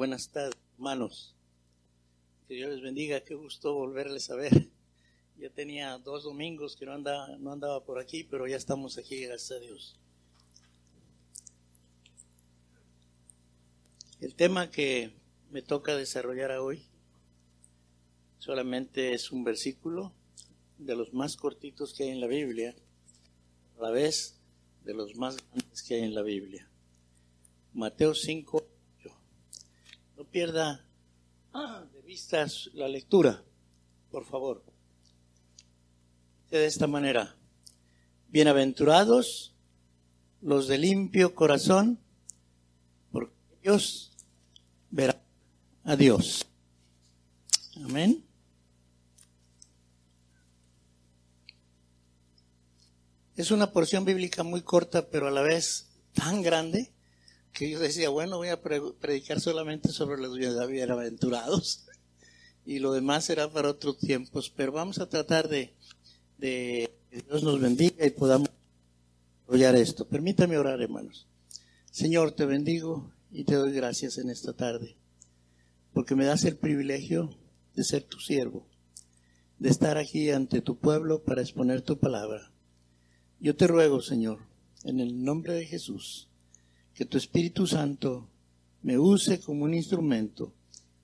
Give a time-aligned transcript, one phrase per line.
[0.00, 1.36] buenas tardes, hermanos.
[2.48, 4.70] Que Dios les bendiga, qué gusto volverles a ver.
[5.36, 9.26] Ya tenía dos domingos que no andaba, no andaba por aquí, pero ya estamos aquí,
[9.26, 10.00] gracias a Dios.
[14.22, 15.12] El tema que
[15.50, 16.86] me toca desarrollar hoy
[18.38, 20.14] solamente es un versículo
[20.78, 22.74] de los más cortitos que hay en la Biblia,
[23.76, 24.40] a la vez
[24.82, 26.70] de los más grandes que hay en la Biblia.
[27.74, 28.69] Mateo 5, no
[30.30, 30.84] pierda
[31.92, 33.42] de vista la lectura,
[34.10, 34.64] por favor.
[36.50, 37.36] De esta manera,
[38.28, 39.54] bienaventurados
[40.40, 41.98] los de limpio corazón,
[43.10, 44.12] porque ellos
[44.90, 45.20] verán
[45.84, 46.46] a Dios.
[47.84, 48.24] Amén.
[53.36, 56.92] Es una porción bíblica muy corta, pero a la vez tan grande
[57.52, 61.86] que yo decía, bueno, voy a predicar solamente sobre los bienaventurados
[62.64, 65.74] y lo demás será para otros tiempos, pero vamos a tratar de,
[66.38, 68.48] de que Dios nos bendiga y podamos
[69.40, 70.06] desarrollar esto.
[70.06, 71.26] Permítame orar, hermanos.
[71.90, 74.96] Señor, te bendigo y te doy gracias en esta tarde,
[75.92, 77.36] porque me das el privilegio
[77.74, 78.66] de ser tu siervo,
[79.58, 82.52] de estar aquí ante tu pueblo para exponer tu palabra.
[83.40, 84.38] Yo te ruego, Señor,
[84.84, 86.29] en el nombre de Jesús,
[87.00, 88.28] que tu Espíritu Santo
[88.82, 90.52] me use como un instrumento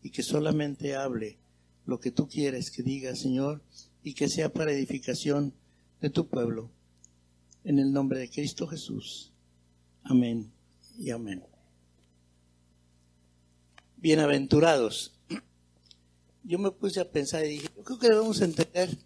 [0.03, 1.39] y que solamente hable
[1.87, 3.63] lo que tú quieres que diga, Señor,
[4.03, 5.55] y que sea para edificación
[6.03, 6.71] de tu pueblo.
[7.65, 9.33] En el nombre de Cristo Jesús.
[10.03, 10.53] Amén
[10.99, 11.43] y amén.
[13.97, 15.19] Bienaventurados.
[16.43, 18.99] Yo me puse a pensar y dije, yo creo que debemos entender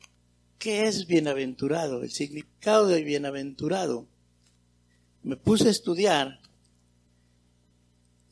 [0.58, 4.08] qué es bienaventurado, el significado de bienaventurado.
[5.22, 6.39] Me puse a estudiar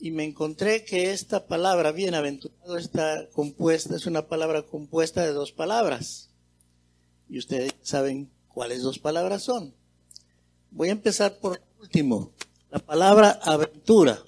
[0.00, 5.52] y me encontré que esta palabra bienaventurado está compuesta, es una palabra compuesta de dos
[5.52, 6.30] palabras.
[7.28, 9.74] Y ustedes saben cuáles dos palabras son.
[10.70, 12.32] Voy a empezar por último,
[12.70, 14.22] la palabra aventura.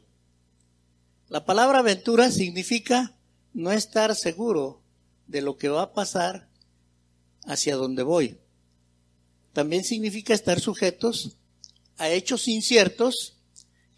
[1.29, 3.17] La palabra aventura significa
[3.53, 4.83] no estar seguro
[5.29, 6.49] de lo que va a pasar
[7.45, 8.39] hacia donde voy.
[9.53, 11.37] También significa estar sujetos
[11.97, 13.40] a hechos inciertos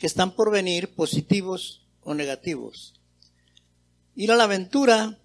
[0.03, 3.01] que están por venir, positivos o negativos.
[4.17, 5.17] Ir a la aventura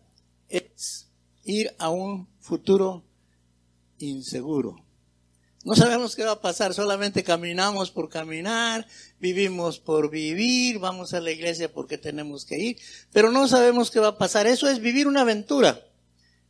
[0.50, 1.08] es
[1.44, 3.04] ir a un futuro
[3.98, 4.86] inseguro.
[5.64, 8.86] No sabemos qué va a pasar, solamente caminamos por caminar,
[9.20, 12.78] vivimos por vivir, vamos a la iglesia porque tenemos que ir,
[13.12, 14.46] pero no sabemos qué va a pasar.
[14.46, 15.88] Eso es vivir una aventura.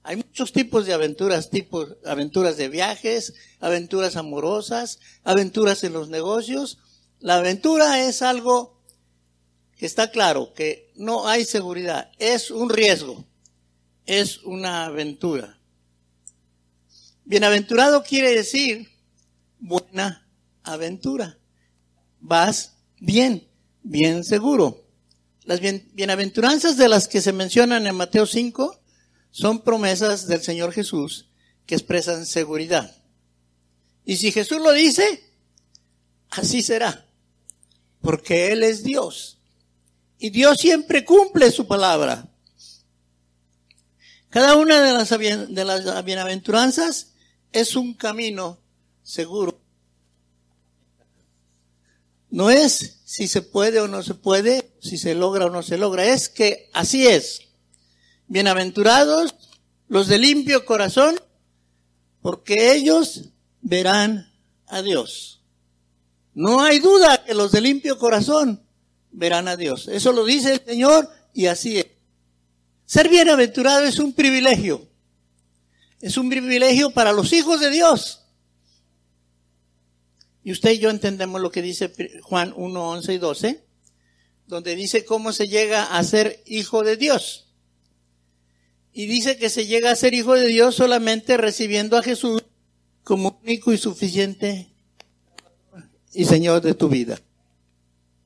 [0.03, 6.79] Hay muchos tipos de aventuras, tipos, aventuras de viajes, aventuras amorosas, aventuras en los negocios,
[7.19, 8.77] la aventura es algo
[9.75, 13.25] que está claro, que no hay seguridad, es un riesgo,
[14.05, 15.59] es una aventura.
[17.25, 18.89] Bienaventurado quiere decir
[19.59, 20.27] buena
[20.63, 21.37] aventura.
[22.19, 23.47] Vas bien,
[23.83, 24.85] bien seguro.
[25.43, 28.79] Las bienaventuranzas de las que se mencionan en Mateo 5
[29.31, 31.29] son promesas del Señor Jesús
[31.65, 32.95] que expresan seguridad.
[34.05, 35.23] Y si Jesús lo dice,
[36.29, 37.06] así será
[38.07, 39.37] porque Él es Dios.
[40.17, 42.25] Y Dios siempre cumple su palabra.
[44.29, 47.15] Cada una de las, de las bienaventuranzas
[47.51, 48.59] es un camino
[49.03, 49.59] seguro.
[52.29, 55.77] No es si se puede o no se puede, si se logra o no se
[55.77, 57.41] logra, es que así es.
[58.27, 59.35] Bienaventurados
[59.89, 61.19] los de limpio corazón,
[62.21, 64.31] porque ellos verán
[64.67, 65.36] a Dios.
[66.37, 68.63] No hay duda que los de limpio corazón
[69.09, 69.87] verán a Dios.
[69.87, 71.87] Eso lo dice el Señor y así es.
[72.85, 74.87] Ser bienaventurado es un privilegio.
[75.99, 78.21] Es un privilegio para los hijos de Dios.
[80.43, 83.65] Y usted y yo entendemos lo que dice Juan 1, 11 y 12,
[84.45, 87.47] donde dice cómo se llega a ser hijo de Dios.
[88.93, 92.43] Y dice que se llega a ser hijo de Dios solamente recibiendo a Jesús
[93.03, 94.76] como único y suficiente
[96.17, 97.19] y Señor de tu vida.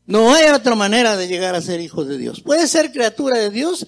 [0.05, 2.41] No hay otra manera de llegar a ser hijo de Dios.
[2.41, 3.85] Puedes ser criatura de Dios,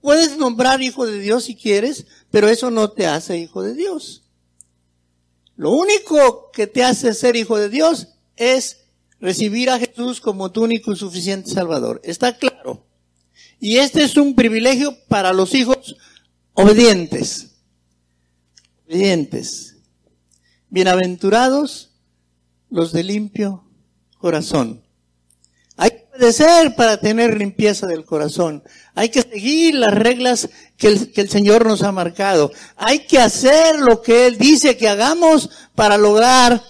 [0.00, 4.22] puedes nombrar hijo de Dios si quieres, pero eso no te hace hijo de Dios.
[5.56, 8.06] Lo único que te hace ser hijo de Dios
[8.36, 8.84] es
[9.20, 12.00] recibir a Jesús como tu único y suficiente Salvador.
[12.04, 12.86] Está claro.
[13.58, 15.96] Y este es un privilegio para los hijos
[16.54, 17.48] obedientes.
[18.86, 19.74] Obedientes.
[20.68, 21.89] Bienaventurados
[22.70, 23.64] los de limpio
[24.18, 24.82] corazón.
[25.76, 28.62] Hay que obedecer para tener limpieza del corazón.
[28.94, 32.52] Hay que seguir las reglas que el, que el Señor nos ha marcado.
[32.76, 36.62] Hay que hacer lo que Él dice que hagamos para lograr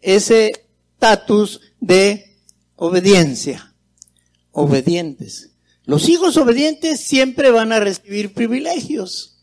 [0.00, 0.52] ese
[0.94, 2.36] estatus de
[2.76, 3.74] obediencia.
[4.52, 5.50] Obedientes.
[5.84, 9.38] Los hijos obedientes siempre van a recibir privilegios.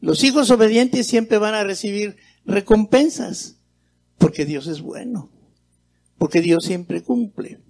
[0.00, 3.56] Los hijos obedientes siempre van a recibir recompensas.
[4.22, 5.28] Porque Dios es bueno.
[6.16, 7.60] Porque Dios siempre cumple.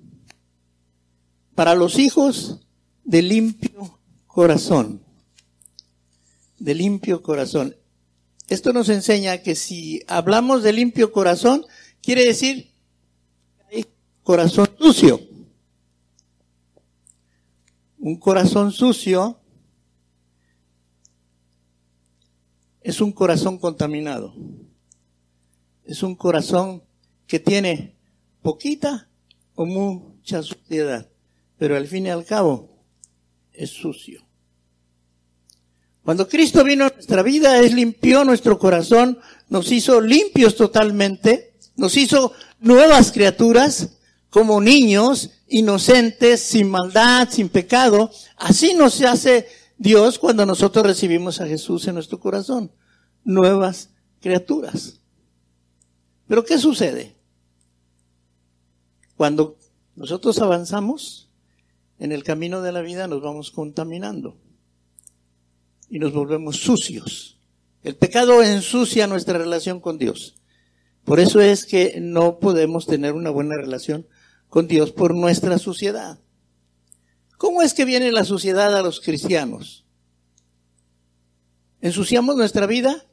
[1.54, 2.60] Para los hijos
[3.04, 5.02] de limpio corazón.
[6.58, 7.74] De limpio corazón.
[8.50, 11.64] Esto nos enseña que si hablamos de limpio corazón,
[12.02, 12.70] quiere decir
[13.72, 13.86] hay
[14.22, 15.20] corazón sucio.
[17.98, 19.40] Un corazón sucio
[22.82, 24.34] es un corazón contaminado.
[25.84, 26.82] Es un corazón
[27.26, 27.96] que tiene
[28.42, 29.08] poquita
[29.54, 31.08] o mucha suciedad,
[31.58, 32.68] pero al fin y al cabo
[33.52, 34.26] es sucio.
[36.04, 39.18] Cuando Cristo vino a nuestra vida, Él limpió nuestro corazón,
[39.48, 43.98] nos hizo limpios totalmente, nos hizo nuevas criaturas,
[44.30, 48.10] como niños, inocentes, sin maldad, sin pecado.
[48.36, 49.46] Así nos hace
[49.76, 52.72] Dios cuando nosotros recibimos a Jesús en nuestro corazón.
[53.24, 53.90] Nuevas
[54.20, 55.01] criaturas.
[56.26, 57.16] Pero ¿qué sucede?
[59.16, 59.56] Cuando
[59.94, 61.28] nosotros avanzamos
[61.98, 64.36] en el camino de la vida nos vamos contaminando
[65.88, 67.38] y nos volvemos sucios.
[67.82, 70.34] El pecado ensucia nuestra relación con Dios.
[71.04, 74.06] Por eso es que no podemos tener una buena relación
[74.48, 76.18] con Dios por nuestra suciedad.
[77.38, 79.84] ¿Cómo es que viene la suciedad a los cristianos?
[81.80, 83.04] Ensuciamos nuestra vida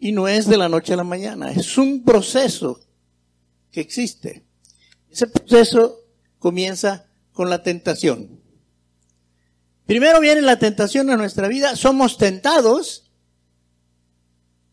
[0.00, 2.80] y no es de la noche a la mañana, es un proceso
[3.70, 4.44] que existe.
[5.10, 6.00] Ese proceso
[6.38, 8.40] comienza con la tentación.
[9.84, 13.10] Primero viene la tentación a nuestra vida, somos tentados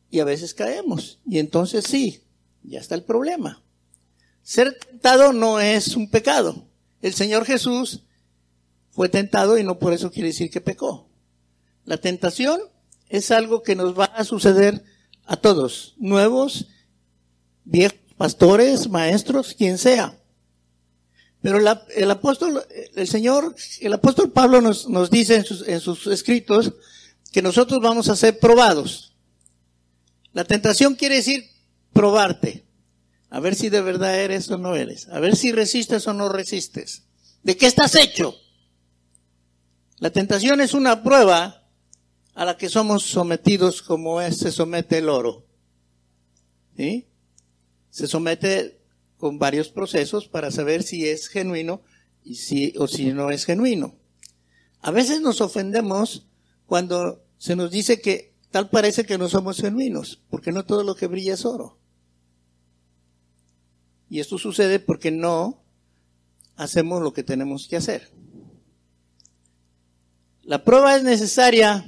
[0.10, 1.20] y a veces caemos.
[1.26, 2.24] Y entonces sí,
[2.64, 3.64] ya está el problema.
[4.44, 6.70] Ser tentado no es un pecado.
[7.02, 8.04] El Señor Jesús
[8.92, 11.10] fue tentado y no por eso quiere decir que pecó.
[11.84, 12.62] La tentación
[13.10, 14.84] es algo que nos va a suceder
[15.28, 16.68] a todos, nuevos,
[18.18, 20.18] pastores, maestros, quien sea.
[21.42, 22.66] Pero el apóstol,
[22.96, 26.74] el Señor, el apóstol Pablo nos, nos dice en sus, en sus escritos
[27.32, 29.14] que nosotros vamos a ser probados.
[30.34, 31.46] La tentación quiere decir
[31.94, 32.66] probarte.
[33.30, 35.10] A ver si de verdad eres o no eres.
[35.10, 37.04] A ver si resistes o no resistes.
[37.44, 38.36] ¿De qué estás hecho?
[40.00, 41.67] La tentación es una prueba
[42.38, 45.44] a la que somos sometidos como es, se somete el oro.
[46.78, 47.08] ¿Sí?
[47.90, 48.80] Se somete
[49.18, 51.82] con varios procesos para saber si es genuino
[52.24, 53.96] y si, o si no es genuino.
[54.82, 56.28] A veces nos ofendemos
[56.68, 60.96] cuando se nos dice que tal parece que no somos genuinos, porque no todo lo
[60.96, 61.80] que brilla es oro.
[64.12, 65.64] Y esto sucede porque no
[66.56, 68.12] hacemos lo que tenemos que hacer.
[70.44, 71.84] La prueba es necesaria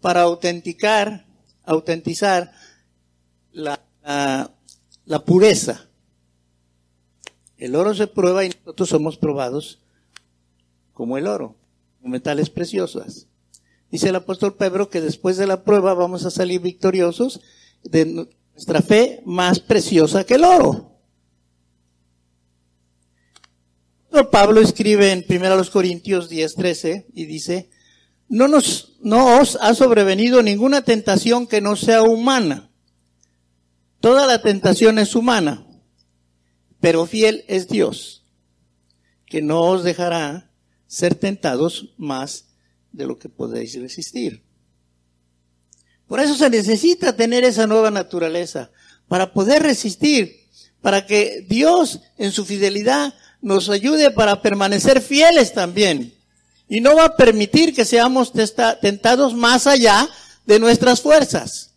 [0.00, 1.26] para autenticar,
[1.64, 2.52] autentizar
[3.52, 3.80] la,
[5.26, 5.90] pureza
[7.60, 9.80] el oro se prueba y nosotros somos probados
[10.94, 11.56] como el oro,
[12.00, 13.26] como metales preciosos.
[13.90, 17.40] Dice el apóstol Pedro que después de la prueba vamos a salir victoriosos
[17.82, 20.90] de nuestra fe más preciosa que el oro.
[24.30, 27.70] Pablo escribe en 1 Corintios 10, 13 y dice,
[28.30, 32.70] no nos, no os ha sobrevenido ninguna tentación que no sea humana.
[33.98, 35.66] Toda la tentación es humana,
[36.80, 38.24] pero fiel es Dios,
[39.26, 40.52] que no os dejará
[40.86, 42.46] ser tentados más
[42.92, 44.44] de lo que podéis resistir.
[46.06, 48.70] Por eso se necesita tener esa nueva naturaleza,
[49.08, 50.46] para poder resistir,
[50.80, 56.14] para que Dios en su fidelidad nos ayude para permanecer fieles también.
[56.70, 58.32] Y no va a permitir que seamos
[58.80, 60.08] tentados más allá
[60.46, 61.74] de nuestras fuerzas.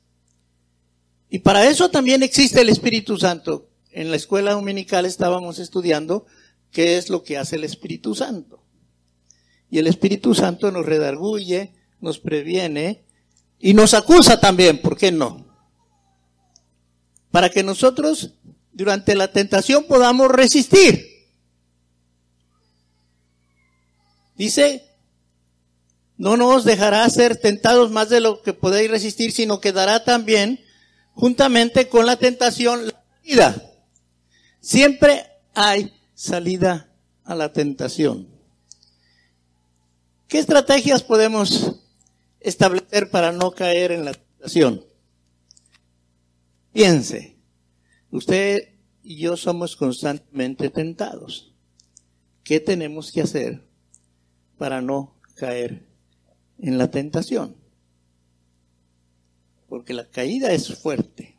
[1.32, 6.28] Y para eso también existe el Espíritu Santo, en la escuela dominical estábamos estudiando
[6.72, 8.64] qué es lo que hace el Espíritu Santo.
[9.70, 13.04] Y el Espíritu Santo nos redarguye, nos previene
[13.60, 15.48] y nos acusa también, ¿por qué no?
[17.32, 18.36] Para que nosotros
[18.72, 21.13] durante la tentación podamos resistir.
[24.36, 24.90] Dice,
[26.18, 30.64] no nos dejará ser tentados más de lo que podéis resistir, sino que dará también,
[31.14, 33.72] juntamente con la tentación, la vida.
[34.60, 36.90] Siempre hay salida
[37.24, 38.28] a la tentación.
[40.28, 41.76] ¿Qué estrategias podemos
[42.40, 44.84] establecer para no caer en la tentación?
[46.72, 47.38] Piense,
[48.10, 48.70] usted
[49.04, 51.54] y yo somos constantemente tentados.
[52.44, 53.73] ¿Qué tenemos que hacer
[54.58, 55.88] para no caer
[56.60, 57.56] en la tentación?
[59.68, 61.38] Porque la caída es fuerte.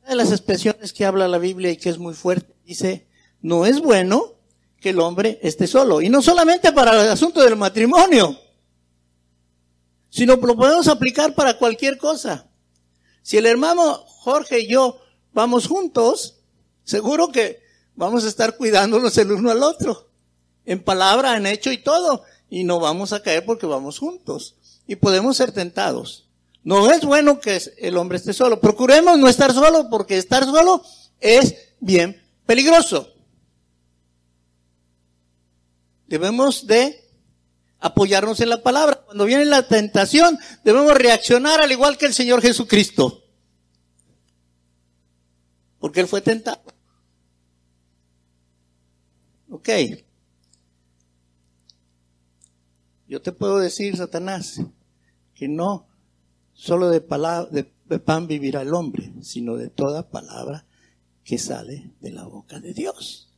[0.00, 3.08] Una de las expresiones que habla la Biblia y que es muy fuerte dice,
[3.40, 4.38] no es bueno
[4.80, 6.00] que el hombre esté solo.
[6.00, 8.38] Y no solamente para el asunto del matrimonio,
[10.10, 12.50] sino lo podemos aplicar para cualquier cosa.
[13.22, 15.00] Si el hermano Jorge y yo
[15.32, 16.40] vamos juntos,
[16.84, 17.62] seguro que
[17.94, 20.07] vamos a estar cuidándonos el uno al otro.
[20.68, 22.24] En palabra, en hecho y todo.
[22.50, 24.54] Y no vamos a caer porque vamos juntos.
[24.86, 26.28] Y podemos ser tentados.
[26.62, 28.60] No es bueno que el hombre esté solo.
[28.60, 30.82] Procuremos no estar solo porque estar solo
[31.20, 33.10] es bien peligroso.
[36.06, 37.02] Debemos de
[37.80, 39.00] apoyarnos en la palabra.
[39.06, 43.24] Cuando viene la tentación, debemos reaccionar al igual que el Señor Jesucristo.
[45.78, 46.60] Porque Él fue tentado.
[49.50, 49.70] Ok.
[53.08, 54.60] Yo te puedo decir, Satanás,
[55.34, 55.86] que no
[56.52, 60.66] solo de, palabra, de, pan vivirá el hombre, sino de toda palabra
[61.24, 63.30] que sale de la boca de Dios.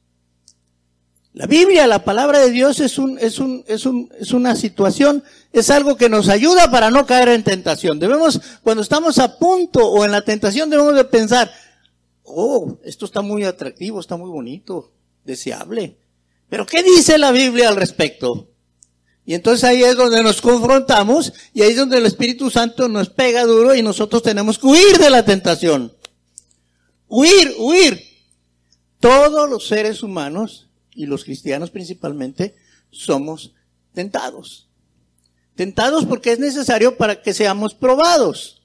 [1.32, 5.22] La Biblia, la palabra de Dios es un, es un, es un, es una situación,
[5.52, 8.00] es algo que nos ayuda para no caer en tentación.
[8.00, 11.48] Debemos, cuando estamos a punto o en la tentación, debemos de pensar,
[12.24, 14.90] oh, esto está muy atractivo, está muy bonito,
[15.24, 15.96] deseable.
[16.48, 18.49] Pero ¿qué dice la Biblia al respecto?
[19.30, 23.10] Y entonces ahí es donde nos confrontamos y ahí es donde el Espíritu Santo nos
[23.10, 25.94] pega duro y nosotros tenemos que huir de la tentación.
[27.06, 28.02] Huir, huir.
[28.98, 32.56] Todos los seres humanos y los cristianos principalmente,
[32.90, 33.52] somos
[33.94, 34.68] tentados.
[35.54, 38.62] Tentados porque es necesario para que seamos probados.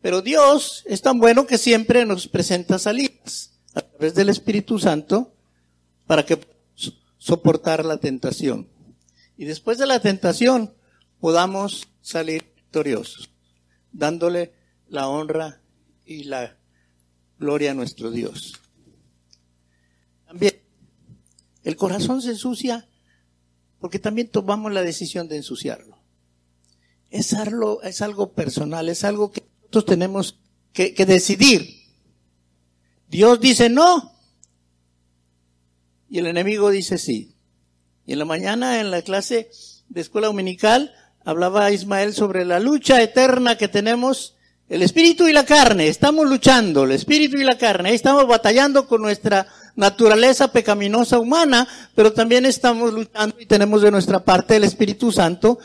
[0.00, 5.34] Pero Dios es tan bueno que siempre nos presenta salidas a través del Espíritu Santo
[6.06, 6.40] para que
[7.18, 8.77] soportar la tentación.
[9.38, 10.74] Y después de la tentación
[11.20, 13.30] podamos salir victoriosos,
[13.92, 14.52] dándole
[14.88, 15.62] la honra
[16.04, 16.58] y la
[17.38, 18.54] gloria a nuestro Dios.
[20.26, 20.60] También
[21.62, 22.88] el corazón se ensucia
[23.78, 26.02] porque también tomamos la decisión de ensuciarlo.
[27.08, 30.40] Es algo, es algo personal, es algo que nosotros tenemos
[30.72, 31.86] que, que decidir.
[33.06, 34.18] Dios dice no
[36.10, 37.37] y el enemigo dice sí.
[38.08, 39.50] Y en la mañana en la clase
[39.90, 40.94] de escuela dominical
[41.26, 44.34] hablaba Ismael sobre la lucha eterna que tenemos
[44.70, 45.88] el espíritu y la carne.
[45.88, 47.92] Estamos luchando, el espíritu y la carne.
[47.92, 49.46] Estamos batallando con nuestra
[49.76, 55.58] naturaleza pecaminosa humana, pero también estamos luchando y tenemos de nuestra parte el Espíritu Santo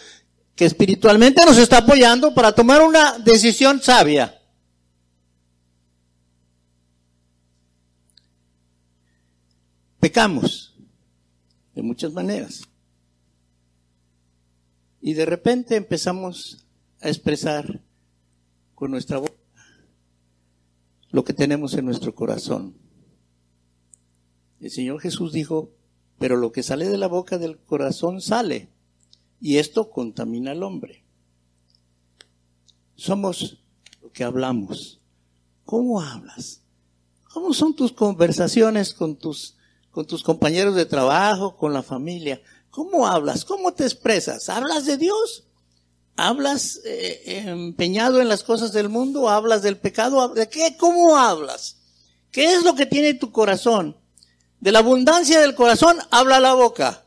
[0.54, 4.38] que espiritualmente nos está apoyando para tomar una decisión sabia.
[10.02, 10.73] Pecamos
[11.76, 12.64] de muchas maneras.
[15.02, 16.66] Y de repente empezamos
[17.02, 17.82] a expresar
[18.76, 19.34] con nuestra boca
[21.12, 22.76] lo que tenemos en nuestro corazón.
[24.60, 25.72] El Señor Jesús dijo,
[26.18, 28.70] pero lo que sale de la boca del corazón sale,
[29.42, 31.04] y esto contamina al hombre.
[32.96, 33.62] Somos
[34.02, 35.02] lo que hablamos.
[35.66, 36.62] ¿Cómo hablas?
[37.26, 39.58] ¿Cómo son tus conversaciones con tus,
[39.94, 42.42] con tus compañeros de trabajo, con la familia?
[42.72, 43.46] ¿Cómo hablas?
[43.46, 44.50] ¿Cómo te expresas?
[44.50, 45.44] ¿Hablas de Dios?
[46.16, 49.30] ¿Hablas eh, empeñado en las cosas del mundo?
[49.30, 50.30] ¿Hablas del pecado?
[50.30, 50.76] ¿De qué?
[50.78, 51.78] ¿Cómo hablas?
[52.32, 53.96] ¿Qué es lo que tiene tu corazón?
[54.60, 57.06] De la abundancia del corazón habla la boca.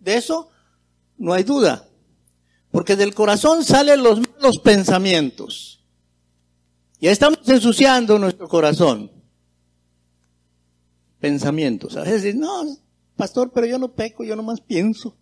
[0.00, 0.50] De eso
[1.16, 1.88] no hay duda.
[2.72, 5.84] Porque del corazón salen los malos pensamientos.
[7.00, 9.12] Ya estamos ensuciando nuestro corazón.
[11.20, 11.96] Pensamientos.
[11.96, 12.64] A veces no,
[13.16, 15.16] pastor, pero yo no peco, yo nomás pienso.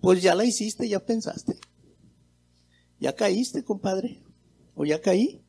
[0.00, 1.58] Pues ya la hiciste, ya pensaste.
[2.98, 4.22] Ya caíste, compadre.
[4.74, 5.42] O ya caí.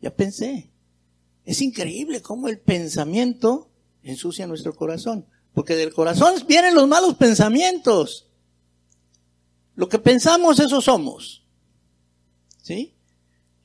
[0.00, 0.70] Ya pensé.
[1.44, 3.70] Es increíble cómo el pensamiento
[4.02, 5.26] ensucia nuestro corazón.
[5.54, 8.28] Porque del corazón vienen los malos pensamientos.
[9.74, 11.46] Lo que pensamos, eso somos.
[12.62, 12.94] ¿Sí?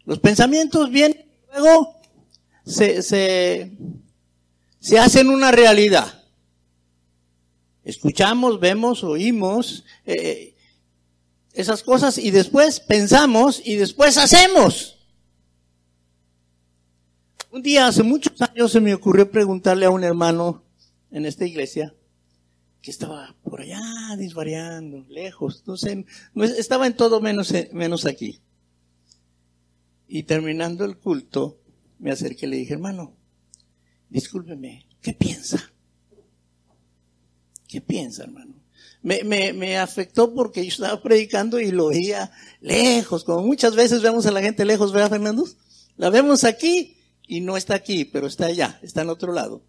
[0.05, 1.95] Los pensamientos vienen y luego
[2.65, 3.77] se, se,
[4.81, 6.25] se hacen una realidad.
[7.83, 10.55] Escuchamos, vemos, oímos eh,
[11.53, 14.97] esas cosas y después pensamos y después hacemos.
[17.51, 20.63] Un día, hace muchos años, se me ocurrió preguntarle a un hermano
[21.11, 21.93] en esta iglesia
[22.81, 23.81] que estaba por allá
[24.17, 26.05] disvariando, lejos, no sé,
[26.57, 28.41] estaba en todo menos, menos aquí.
[30.07, 31.59] Y terminando el culto,
[31.99, 33.20] me acerqué y le dije, hermano,
[34.11, 35.71] discúlpeme, ¿qué piensa?
[37.67, 38.53] ¿Qué piensa, hermano?
[39.01, 44.03] Me, me, me, afectó porque yo estaba predicando y lo veía lejos, como muchas veces
[44.03, 45.47] vemos a la gente lejos, ¿verdad, Fernando?
[45.97, 49.63] La vemos aquí y no está aquí, pero está allá, está en otro lado.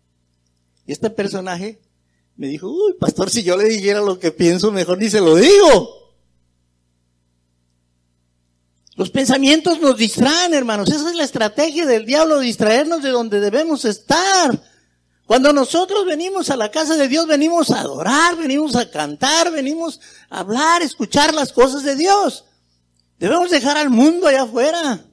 [0.87, 1.81] Y este personaje
[2.37, 5.37] me dijo, uy, pastor, si yo le dijera lo que pienso, mejor ni se lo
[5.37, 6.02] digo.
[9.03, 10.89] Los pensamientos nos distraen, hermanos.
[10.89, 14.63] Esa es la estrategia del diablo, distraernos de donde debemos estar.
[15.27, 19.99] Cuando nosotros venimos a la casa de Dios, venimos a adorar, venimos a cantar, venimos
[20.31, 22.45] a hablar, escuchar las cosas de Dios.
[23.19, 25.05] Debemos dejar al mundo allá afuera.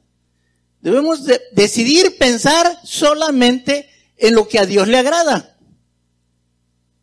[0.82, 5.58] Debemos decidir pensar solamente en lo que a Dios le agrada.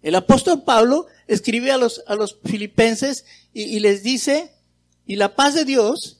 [0.03, 4.55] El apóstol Pablo escribe a los, a los filipenses y, y les dice,
[5.05, 6.16] y la paz de Dios,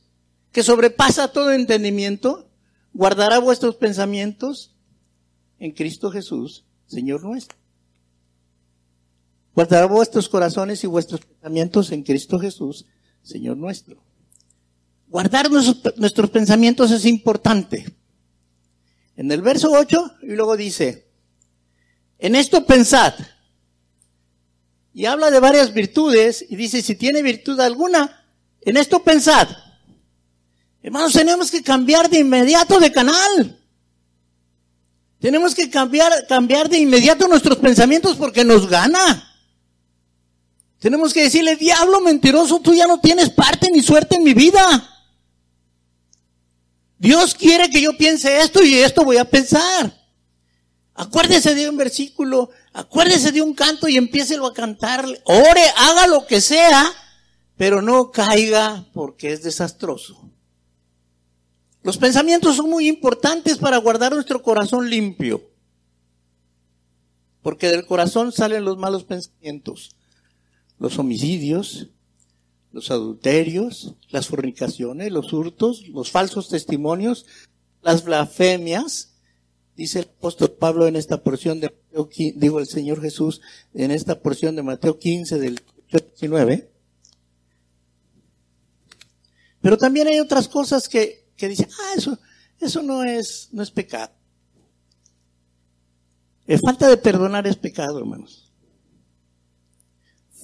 [0.53, 2.49] que sobrepasa todo entendimiento,
[2.93, 4.75] guardará vuestros pensamientos
[5.59, 7.57] en Cristo Jesús, Señor nuestro.
[9.55, 12.87] Guardará vuestros corazones y vuestros pensamientos en Cristo Jesús,
[13.23, 14.03] Señor nuestro.
[15.09, 17.87] Guardar nuestros, pensamientos es importante.
[19.17, 21.09] En el verso 8, y luego dice,
[22.19, 23.15] en esto pensad,
[24.93, 28.27] y habla de varias virtudes y dice, si tiene virtud alguna,
[28.63, 29.49] en esto pensad.
[30.87, 33.61] Hermanos, tenemos que cambiar de inmediato de canal.
[35.19, 39.37] Tenemos que cambiar, cambiar de inmediato nuestros pensamientos porque nos gana.
[40.79, 44.63] Tenemos que decirle, diablo mentiroso, tú ya no tienes parte ni suerte en mi vida.
[46.99, 49.93] Dios quiere que yo piense esto y esto voy a pensar.
[50.95, 55.05] Acuérdese de un versículo, acuérdese de un canto y empiécelo a cantar.
[55.25, 56.89] Ore, haga lo que sea,
[57.57, 60.27] pero no caiga porque es desastroso.
[61.87, 65.49] Los pensamientos son muy importantes para guardar nuestro corazón limpio.
[67.43, 69.95] Porque del corazón salen los malos pensamientos.
[70.81, 71.91] Los homicidios,
[72.73, 77.25] los adulterios, las fornicaciones, los hurtos, los falsos testimonios,
[77.83, 79.15] las blasfemias,
[79.77, 83.43] dice el apóstol Pablo en esta porción de Mateo, digo el Señor Jesús,
[83.75, 86.69] en esta porción de Mateo 15 del 19.
[89.61, 92.19] Pero también hay otras cosas que, que dicen, ah, eso,
[92.61, 94.13] eso no es, no es pecado.
[96.47, 98.53] Eh, falta de perdonar es pecado, hermanos.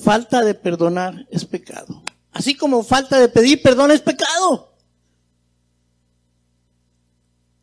[0.00, 2.02] Falta de perdonar es pecado.
[2.32, 4.74] Así como falta de pedir perdón es pecado.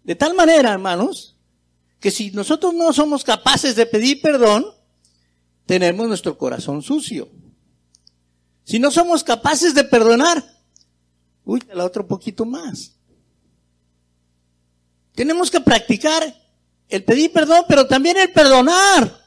[0.04, 1.38] De tal manera, hermanos,
[2.00, 4.66] que si nosotros no somos capaces de pedir perdón,
[5.66, 7.30] tenemos nuestro corazón sucio.
[8.64, 10.44] Si no somos capaces de perdonar,
[11.44, 12.99] uy, la otro poquito más.
[15.20, 16.34] Tenemos que practicar
[16.88, 19.20] el pedir perdón, pero también el perdonar.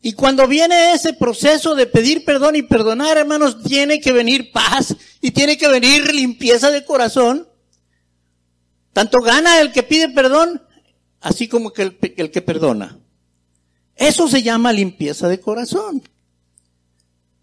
[0.00, 4.96] Y cuando viene ese proceso de pedir perdón y perdonar, hermanos, tiene que venir paz
[5.20, 7.46] y tiene que venir limpieza de corazón.
[8.94, 10.62] Tanto gana el que pide perdón
[11.20, 12.98] así como que el, el que perdona.
[13.94, 16.02] Eso se llama limpieza de corazón.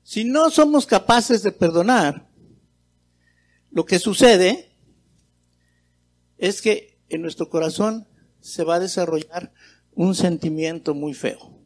[0.01, 2.27] Si no somos capaces de perdonar,
[3.69, 4.71] lo que sucede
[6.39, 8.07] es que en nuestro corazón
[8.39, 9.51] se va a desarrollar
[9.93, 11.59] un sentimiento muy feo.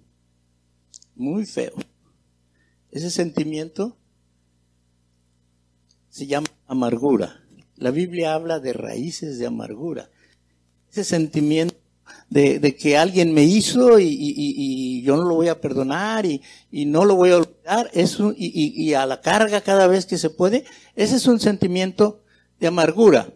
[1.16, 1.74] Muy feo.
[2.92, 3.98] Ese sentimiento
[6.10, 7.44] se llama amargura.
[7.76, 10.10] La Biblia habla de raíces de amargura.
[10.92, 11.76] Ese sentimiento
[12.30, 17.16] de, que alguien me hizo y, yo no lo voy a perdonar y, no lo
[17.16, 21.28] voy a olvidar, es y, a la carga cada vez que se puede, ese es
[21.28, 22.24] un sentimiento
[22.60, 23.34] de amargura.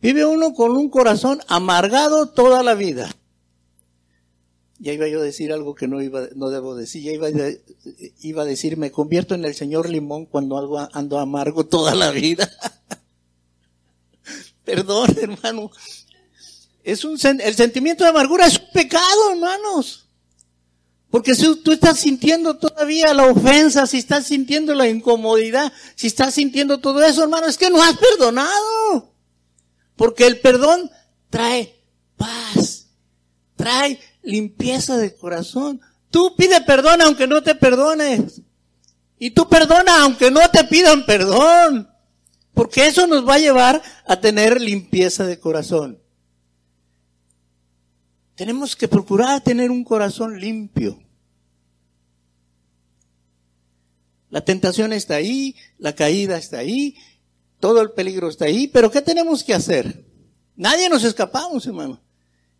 [0.00, 3.10] Vive uno con un corazón amargado toda la vida.
[4.78, 7.02] Ya iba yo a decir algo que no iba, no debo decir.
[7.02, 7.28] Ya iba,
[8.20, 12.48] iba a decir, me convierto en el señor limón cuando ando amargo toda la vida.
[14.64, 15.70] Perdón, hermano.
[16.84, 20.06] Es un, el sentimiento de amargura es un pecado, hermanos.
[21.10, 26.34] Porque si tú estás sintiendo todavía la ofensa, si estás sintiendo la incomodidad, si estás
[26.34, 29.17] sintiendo todo eso, hermano, es que no has perdonado.
[29.98, 30.90] Porque el perdón
[31.28, 31.74] trae
[32.16, 32.86] paz,
[33.56, 35.80] trae limpieza de corazón.
[36.08, 38.40] Tú pide perdón aunque no te perdones.
[39.18, 41.90] Y tú perdona aunque no te pidan perdón.
[42.54, 46.00] Porque eso nos va a llevar a tener limpieza de corazón.
[48.36, 51.02] Tenemos que procurar tener un corazón limpio.
[54.30, 56.96] La tentación está ahí, la caída está ahí,
[57.60, 60.04] todo el peligro está ahí, pero ¿qué tenemos que hacer?
[60.56, 62.00] Nadie nos escapamos, hermano.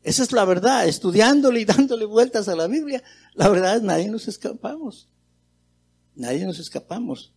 [0.03, 3.03] Esa es la verdad, estudiándole y dándole vueltas a la Biblia,
[3.35, 5.09] la verdad es nadie nos escapamos.
[6.15, 7.33] Nadie nos escapamos.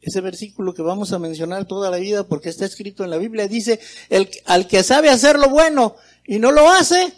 [0.00, 3.48] Ese versículo que vamos a mencionar toda la vida porque está escrito en la Biblia
[3.48, 7.12] dice, el, al que sabe hacer lo bueno y no lo hace,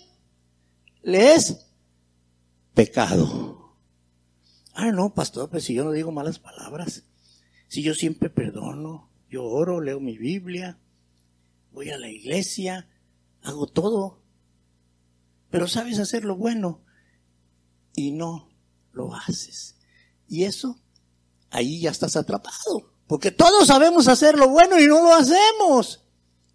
[1.02, 1.66] le es
[2.74, 3.74] pecado.
[4.74, 7.02] Ah, no, pastor, pues si yo no digo malas palabras,
[7.66, 10.78] si yo siempre perdono, yo oro, leo mi Biblia,
[11.72, 12.88] voy a la iglesia,
[13.42, 14.22] hago todo,
[15.50, 16.82] pero sabes hacer lo bueno
[17.94, 18.48] y no
[18.92, 19.76] lo haces.
[20.28, 20.78] Y eso,
[21.50, 26.04] ahí ya estás atrapado, porque todos sabemos hacer lo bueno y no lo hacemos.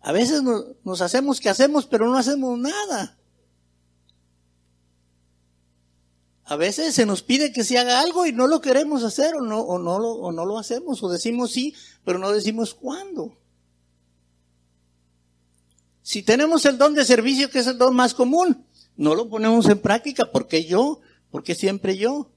[0.01, 3.17] A veces nos, nos hacemos que hacemos, pero no hacemos nada.
[6.45, 9.41] A veces se nos pide que se haga algo y no lo queremos hacer o
[9.41, 13.37] no, o no, lo, o no lo hacemos, o decimos sí, pero no decimos cuándo.
[16.01, 18.65] Si tenemos el don de servicio, que es el don más común,
[18.97, 20.31] no lo ponemos en práctica.
[20.31, 20.99] ¿Por qué yo?
[21.31, 22.29] ¿Por qué siempre yo?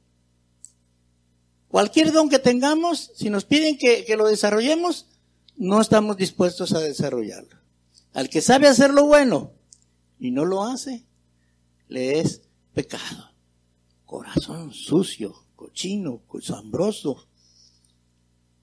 [1.68, 5.06] Cualquier don que tengamos, si nos piden que, que lo desarrollemos,
[5.56, 7.58] no estamos dispuestos a desarrollarlo.
[8.14, 9.50] Al que sabe hacer lo bueno
[10.20, 11.04] y no lo hace,
[11.88, 12.42] le es
[12.72, 13.36] pecado
[14.06, 17.28] corazón sucio, cochino, cosambroso,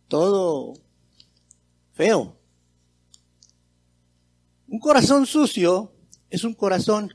[0.08, 0.73] todo
[1.91, 2.38] feo.
[4.67, 5.93] Un corazón sucio
[6.29, 7.13] es un corazón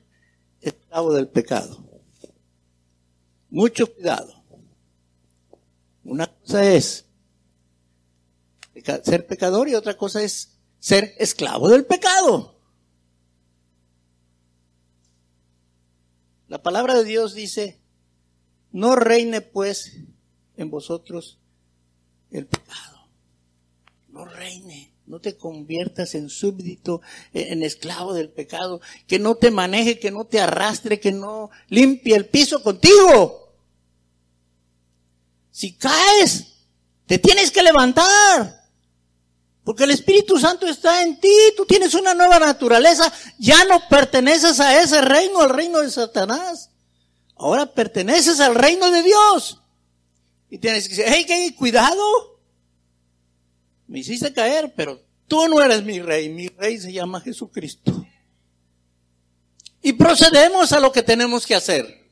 [0.61, 1.85] esclavo del pecado.
[3.51, 4.45] Mucho cuidado.
[6.05, 7.07] Una cosa es
[9.03, 12.61] ser pecador y otra cosa es ser esclavo del pecado.
[16.47, 17.83] La palabra de Dios dice,
[18.73, 19.97] no reine pues
[20.57, 21.39] en vosotros
[22.31, 23.09] el pecado.
[24.09, 24.93] No reine.
[25.07, 27.01] No te conviertas en súbdito,
[27.33, 28.83] en esclavo del pecado.
[29.07, 33.55] Que no te maneje, que no te arrastre, que no limpie el piso contigo.
[35.51, 36.59] Si caes,
[37.07, 38.69] te tienes que levantar.
[39.65, 44.61] Porque el Espíritu Santo está en ti, tú tienes una nueva naturaleza, ya no perteneces
[44.61, 46.71] a ese reino, al reino de Satanás.
[47.39, 49.61] Ahora perteneces al reino de Dios.
[50.51, 52.41] Y tienes que decir, hey, hey, cuidado.
[53.87, 56.29] Me hiciste caer, pero tú no eres mi rey.
[56.29, 58.05] Mi rey se llama Jesucristo.
[59.81, 62.11] Y procedemos a lo que tenemos que hacer.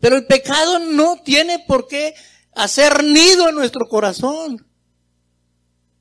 [0.00, 2.14] Pero el pecado no tiene por qué
[2.54, 4.66] hacer nido en nuestro corazón.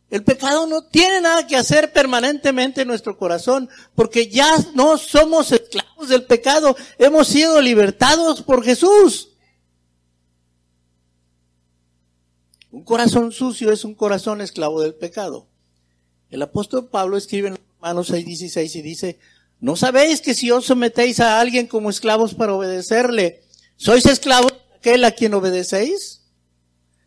[0.10, 5.54] El pecado no tiene nada que hacer permanentemente en nuestro corazón, porque ya no somos
[5.72, 9.30] esclavos del pecado, hemos sido libertados por Jesús.
[12.72, 15.48] Un corazón sucio es un corazón esclavo del pecado.
[16.30, 19.20] El apóstol Pablo escribe en Romanos 6:16 y dice,
[19.60, 23.44] ¿no sabéis que si os sometéis a alguien como esclavos para obedecerle,
[23.76, 26.22] sois esclavos de aquel a quien obedecéis?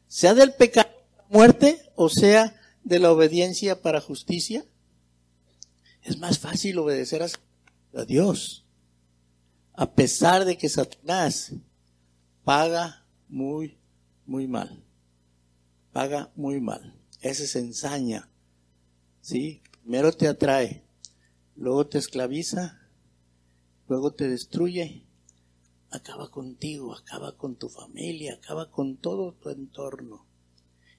[0.09, 0.91] Sea del pecado
[1.29, 4.65] muerte o sea de la obediencia para justicia?
[6.03, 7.29] Es más fácil obedecer a
[8.03, 8.67] Dios,
[9.73, 11.53] a pesar de que Satanás
[12.43, 13.79] paga muy,
[14.27, 14.85] muy mal.
[15.93, 16.99] Paga muy mal.
[17.21, 18.29] Ese se ensaña.
[19.21, 19.63] ¿Sí?
[19.83, 20.85] Primero te atrae,
[21.57, 22.81] luego te esclaviza,
[23.87, 25.07] luego te destruye,
[25.91, 30.27] acaba contigo, acaba con tu familia, acaba con todo tu entorno.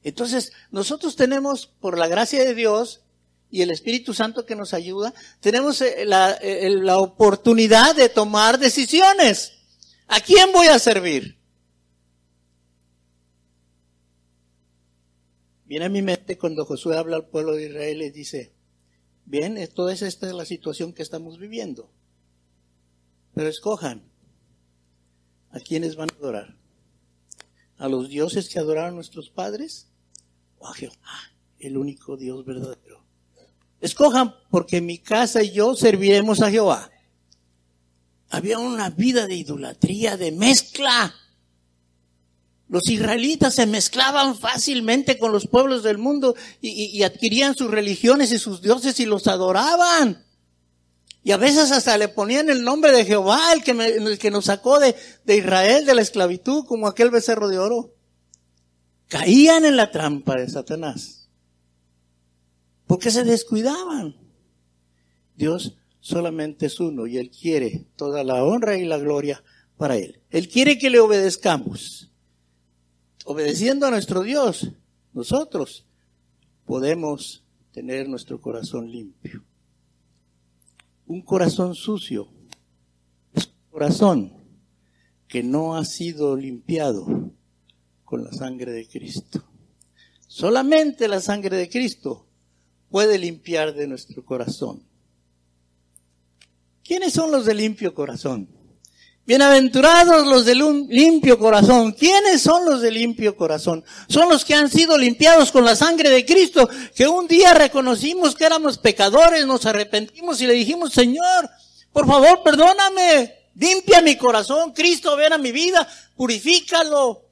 [0.04, 3.05] Entonces, nosotros tenemos, por la gracia de Dios
[3.52, 9.54] y el Espíritu Santo que nos ayuda, tenemos eh, eh, la, oportunidad de tomar decisiones.
[10.08, 11.38] ¿A quién voy a servir?
[15.66, 18.54] Viene a mi mente cuando Josué habla al pueblo de Israel y dice,
[19.26, 21.92] bien, toda esta es la situación que estamos viviendo.
[23.34, 24.04] Pero escojan
[25.50, 26.58] a quienes van a adorar.
[27.78, 29.88] A los dioses que adoraron nuestros padres
[30.62, 32.85] a Jehová, el único Dios verdadero.
[33.82, 36.92] Escojan porque mi casa y yo serviremos a Jehová.
[38.30, 41.14] Había una vida de idolatría, de mezcla.
[42.68, 48.40] Los israelitas se mezclaban fácilmente con los pueblos del mundo y, adquirían sus religiones y
[48.40, 50.26] sus dioses y los adoraban.
[51.24, 54.46] Y a veces hasta le ponían el nombre de Jehová, el que, el que nos
[54.46, 54.96] sacó de
[55.28, 57.96] Israel, de la esclavitud, como aquel becerro de oro
[59.08, 61.25] caían en la trampa de Satanás.
[62.88, 64.16] Porque se descuidaban.
[65.36, 69.44] Dios solamente es uno y Él quiere toda la honra y la gloria
[69.78, 70.22] para Él.
[70.30, 72.12] Él quiere que le obedezcamos.
[73.26, 74.72] Obedeciendo a nuestro Dios,
[75.14, 75.86] nosotros
[76.66, 79.44] podemos tener nuestro corazón limpio.
[81.08, 82.28] Un corazón sucio
[83.34, 84.34] es un corazón
[85.28, 87.32] que no ha sido limpiado
[88.04, 89.44] con la sangre de Cristo.
[90.28, 92.28] Solamente la sangre de Cristo
[92.90, 94.84] puede limpiar de nuestro corazón.
[96.84, 98.48] ¿Quiénes son los de limpio corazón?
[99.28, 101.94] Bienaventurados los de limpio corazón.
[101.94, 103.84] ¿Quiénes son los de limpio corazón?
[104.08, 108.36] Son los que han sido limpiados con la sangre de Cristo, que un día reconocimos
[108.36, 111.50] que éramos pecadores, nos arrepentimos y le dijimos, Señor,
[111.92, 117.26] por favor, perdóname, limpia mi corazón, Cristo, ven a mi vida, purifícalo,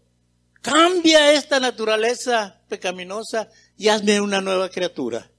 [0.64, 5.30] cambia esta naturaleza pecaminosa y hazme una nueva criatura.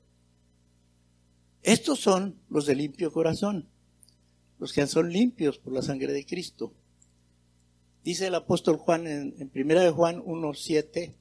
[1.64, 3.68] Estos son los de limpio corazón
[4.58, 6.72] los que son limpios por la sangre de Cristo.
[8.02, 11.14] Dice el apóstol Juan en, primera de Juan 1.7,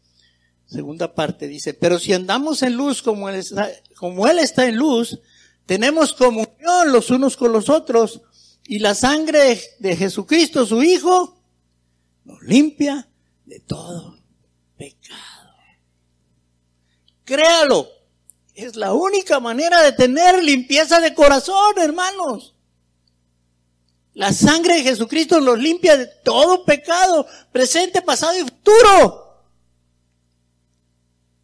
[0.65, 4.77] segunda parte, dice, pero si andamos en luz como él, está, como él está en
[4.77, 5.19] luz,
[5.65, 8.21] tenemos comunión los unos con los otros
[8.65, 11.41] y la sangre de Jesucristo, su Hijo,
[12.25, 13.09] nos limpia
[13.45, 14.19] de todo
[14.77, 15.51] pecado.
[17.23, 17.87] Créalo,
[18.55, 22.53] es la única manera de tener limpieza de corazón, hermanos.
[24.13, 29.43] La sangre de Jesucristo nos limpia de todo pecado, presente, pasado y futuro.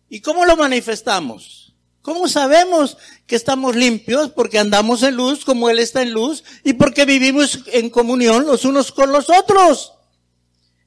[0.07, 1.73] ¿Y cómo lo manifestamos?
[2.01, 4.29] ¿Cómo sabemos que estamos limpios?
[4.31, 8.65] Porque andamos en luz como Él está en luz y porque vivimos en comunión los
[8.65, 9.93] unos con los otros.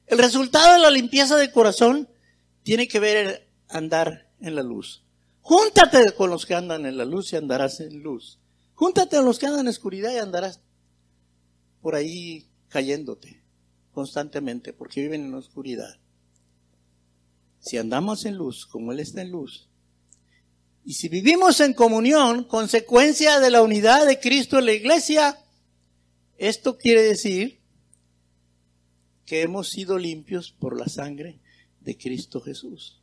[0.07, 2.09] El resultado de la limpieza de corazón
[2.63, 5.03] tiene que ver andar en la luz.
[5.43, 8.39] Júntate con los que andan en la luz y andarás en luz.
[8.75, 10.61] Júntate con los que andan en oscuridad y andarás
[11.81, 13.43] por ahí cayéndote
[13.91, 15.99] constantemente porque viven en la oscuridad.
[17.59, 19.67] Si andamos en luz, como Él está en luz,
[20.85, 25.37] y si vivimos en comunión, consecuencia de la unidad de Cristo en la iglesia,
[26.37, 27.59] esto quiere decir
[29.25, 31.41] que hemos sido limpios por la sangre
[31.81, 33.02] de Cristo Jesús.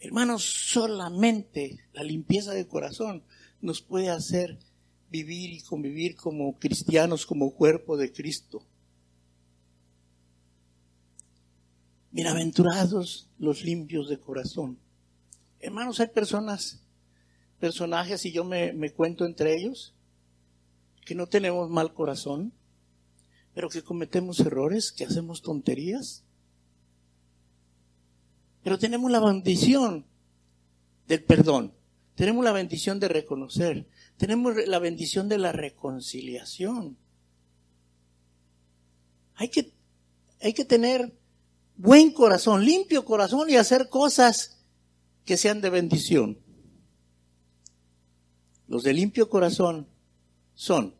[0.00, 3.24] Hermanos, solamente la limpieza de corazón
[3.60, 4.58] nos puede hacer
[5.10, 8.62] vivir y convivir como cristianos, como cuerpo de Cristo.
[12.12, 14.78] Bienaventurados los limpios de corazón.
[15.58, 16.80] Hermanos, hay personas,
[17.58, 19.94] personajes, y yo me, me cuento entre ellos,
[21.04, 22.52] que no tenemos mal corazón,
[23.52, 26.24] pero que cometemos errores, que hacemos tonterías.
[28.62, 30.06] Pero tenemos la bendición
[31.06, 31.74] del perdón.
[32.14, 33.86] Tenemos la bendición de reconocer
[34.18, 36.98] tenemos la bendición de la reconciliación.
[39.36, 39.72] Hay que,
[40.40, 41.16] hay que tener
[41.76, 44.58] buen corazón, limpio corazón y hacer cosas
[45.24, 46.36] que sean de bendición.
[48.66, 49.86] Los de limpio corazón
[50.54, 50.96] son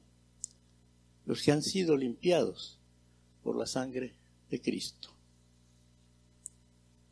[1.27, 2.79] los que han sido limpiados
[3.43, 4.15] por la sangre
[4.49, 5.11] de Cristo.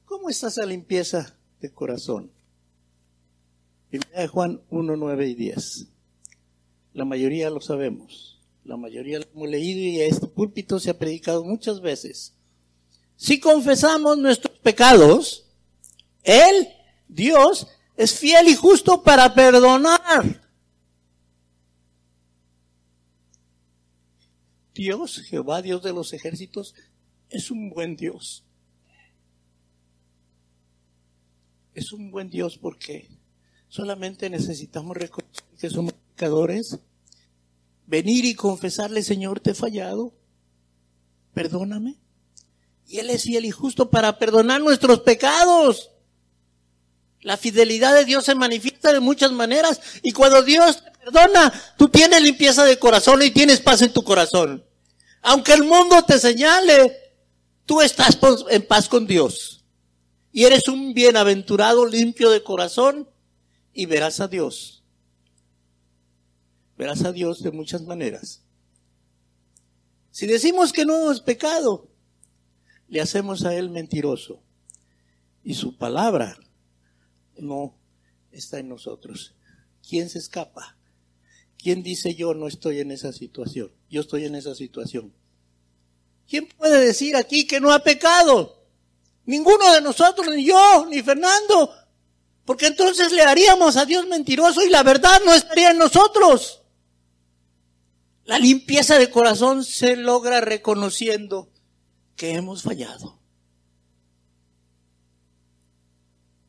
[0.06, 2.30] ¿Cómo está esa limpieza de corazón?
[3.90, 5.86] Primera de Juan 1, 9 y 10.
[6.94, 8.40] La mayoría lo sabemos.
[8.64, 12.34] La mayoría lo hemos leído y a este púlpito se ha predicado muchas veces.
[13.16, 15.44] Si confesamos nuestros pecados,
[16.22, 16.68] Él,
[17.08, 17.66] Dios,
[17.96, 20.42] es fiel y justo para perdonar.
[24.72, 26.74] Dios, Jehová, Dios de los ejércitos,
[27.28, 28.45] es un buen Dios.
[31.76, 33.06] Es un buen Dios porque
[33.68, 36.78] solamente necesitamos reconocer que somos pecadores,
[37.86, 40.14] venir y confesarle, Señor, te he fallado,
[41.34, 41.98] perdóname.
[42.86, 45.90] Y Él es fiel y justo para perdonar nuestros pecados.
[47.20, 51.90] La fidelidad de Dios se manifiesta de muchas maneras y cuando Dios te perdona, tú
[51.90, 54.64] tienes limpieza de corazón y tienes paz en tu corazón.
[55.20, 56.96] Aunque el mundo te señale,
[57.66, 59.56] tú estás en paz con Dios.
[60.36, 63.08] Y eres un bienaventurado limpio de corazón
[63.72, 64.76] y verás a Dios
[66.76, 68.42] verás a Dios de muchas maneras.
[70.10, 71.90] Si decimos que no es pecado,
[72.88, 74.42] le hacemos a Él mentiroso.
[75.42, 76.38] Y su palabra
[77.38, 77.78] no
[78.30, 79.34] está en nosotros.
[79.86, 80.76] ¿Quién se escapa?
[81.58, 83.72] ¿Quién dice yo no estoy en esa situación?
[83.88, 85.14] Yo estoy en esa situación.
[86.28, 88.55] ¿Quién puede decir aquí que no ha pecado?
[89.26, 91.72] Ninguno de nosotros, ni yo, ni Fernando.
[92.44, 96.62] Porque entonces le haríamos a Dios mentiroso y la verdad no estaría en nosotros.
[98.24, 101.50] La limpieza de corazón se logra reconociendo
[102.16, 103.16] que hemos fallado.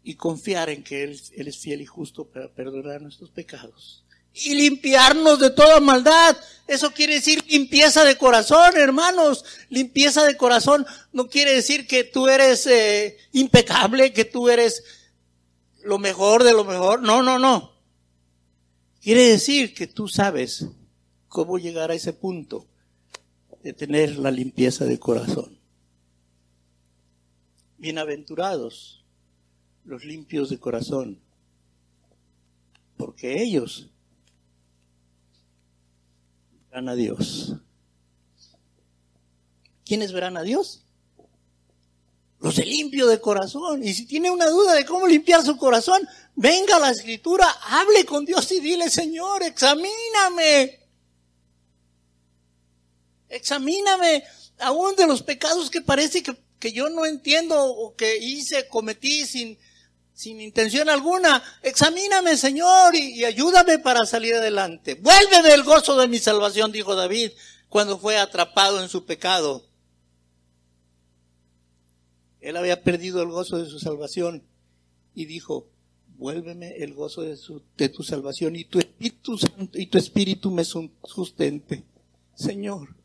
[0.07, 4.06] y confiar en que Él, Él es fiel y justo para perdonar nuestros pecados
[4.45, 6.37] y limpiarnos de toda maldad.
[6.67, 9.45] Eso quiere decir limpieza de corazón, hermanos.
[9.69, 14.83] Limpieza de corazón no quiere decir que tú eres eh, impecable, que tú eres
[15.83, 17.01] lo mejor de lo mejor.
[17.01, 17.73] No, no, no.
[19.01, 20.67] Quiere decir que tú sabes
[21.29, 22.67] cómo llegar a ese punto
[23.63, 25.57] de tener la limpieza de corazón.
[27.77, 29.05] Bienaventurados
[29.85, 31.21] los limpios de corazón,
[32.97, 33.89] porque ellos
[36.87, 37.53] a Dios.
[39.83, 40.83] ¿Quiénes verán a Dios?
[42.39, 43.83] Los de limpio de corazón.
[43.83, 48.05] Y si tiene una duda de cómo limpiar su corazón, venga a la escritura, hable
[48.05, 50.79] con Dios y dile, Señor, examíname.
[53.29, 54.23] Examíname
[54.59, 59.25] aún de los pecados que parece que, que yo no entiendo o que hice, cometí
[59.25, 59.57] sin,
[60.17, 61.43] sin intención alguna.
[61.61, 64.95] Examíname, Señor, y, ayúdame para salir adelante.
[64.95, 67.33] Vuélveme el gozo de mi salvación, dijo David,
[67.69, 69.69] cuando fue atrapado en su pecado.
[72.41, 74.43] Él había perdido el gozo de su salvación
[75.13, 75.69] y dijo,
[76.17, 79.37] vuélveme el gozo de, tu salvación y tu Espíritu
[79.75, 81.83] y tu Espíritu me sustente.
[82.33, 82.95] Señor,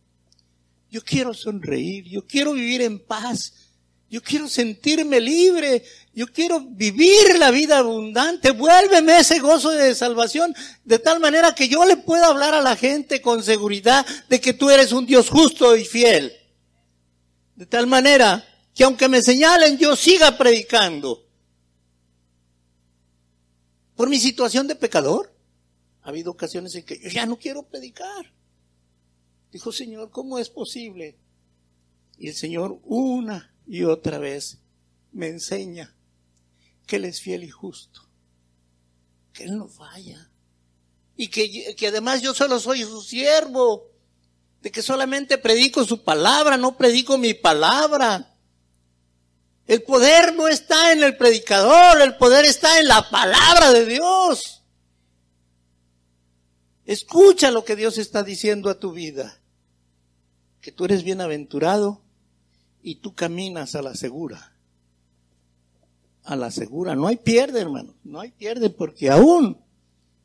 [0.90, 3.71] yo quiero sonreír, yo quiero vivir en paz,
[4.12, 5.82] yo quiero sentirme libre.
[6.12, 8.50] Yo quiero vivir la vida abundante.
[8.50, 12.76] Vuélveme ese gozo de salvación de tal manera que yo le pueda hablar a la
[12.76, 16.30] gente con seguridad de que tú eres un Dios justo y fiel.
[17.56, 21.26] De tal manera que aunque me señalen, yo siga predicando.
[23.96, 25.34] Por mi situación de pecador,
[26.02, 28.30] ha habido ocasiones en que yo ya no quiero predicar.
[29.50, 31.16] Dijo, Señor, ¿cómo es posible?
[32.18, 34.58] Y el Señor, una y otra vez
[35.12, 35.94] me enseña
[36.86, 38.02] que Él es fiel y justo,
[39.32, 40.30] que Él no falla
[41.16, 43.90] y que, que además yo solo soy su siervo,
[44.60, 48.36] de que solamente predico su palabra, no predico mi palabra.
[49.66, 54.62] El poder no está en el predicador, el poder está en la palabra de Dios.
[56.84, 59.40] Escucha lo que Dios está diciendo a tu vida,
[60.60, 62.02] que tú eres bienaventurado
[62.82, 64.56] y tú caminas a la segura.
[66.24, 66.94] A la segura.
[66.94, 67.94] No hay pierde, hermano.
[68.04, 69.58] No hay pierde porque aún,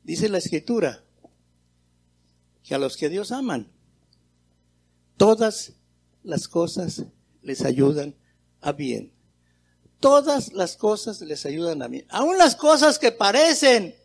[0.04, 1.04] dice la escritura,
[2.64, 3.72] que a los que Dios aman,
[5.16, 5.74] todas
[6.24, 7.06] las cosas
[7.42, 8.16] les ayudan
[8.62, 9.14] a bien.
[10.00, 12.06] Todas las cosas les ayudan a bien.
[12.10, 13.96] Aún las cosas que parecen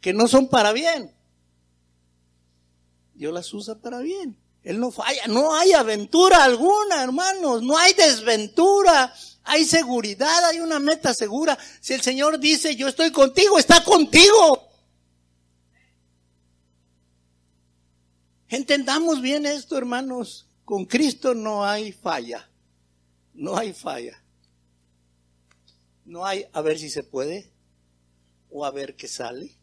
[0.00, 1.14] que no son para bien.
[3.14, 4.39] Dios las usa para bien.
[4.62, 10.78] Él no falla, no hay aventura alguna, hermanos, no hay desventura, hay seguridad, hay una
[10.78, 11.58] meta segura.
[11.80, 14.68] Si el Señor dice, yo estoy contigo, está contigo.
[18.48, 22.50] Entendamos bien esto, hermanos, con Cristo no hay falla,
[23.32, 24.22] no hay falla.
[26.04, 27.52] No hay a ver si se puede
[28.50, 29.54] o a ver qué sale.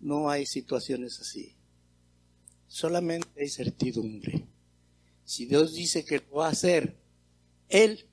[0.00, 1.55] No hay situaciones así
[2.76, 4.44] solamente hay certidumbre.
[5.24, 6.94] Si Dios dice que lo va a hacer,
[7.70, 8.06] Él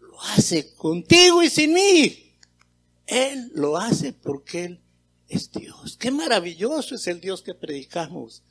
[0.00, 2.32] lo hace contigo y sin mí.
[3.06, 4.80] Él lo hace porque Él
[5.28, 5.98] es Dios.
[5.98, 8.42] Qué maravilloso es el Dios que predicamos.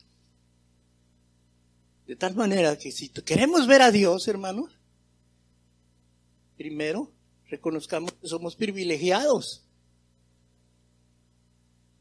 [2.05, 4.77] De tal manera que si queremos ver a Dios, hermanos,
[6.57, 7.11] primero
[7.47, 9.63] reconozcamos que somos privilegiados.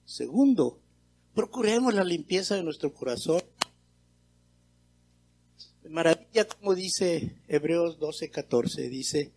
[0.05, 0.83] Segundo,
[1.39, 3.41] Procuremos la limpieza de nuestro corazón.
[5.89, 9.33] Maravilla como dice Hebreos 12, 14, dice,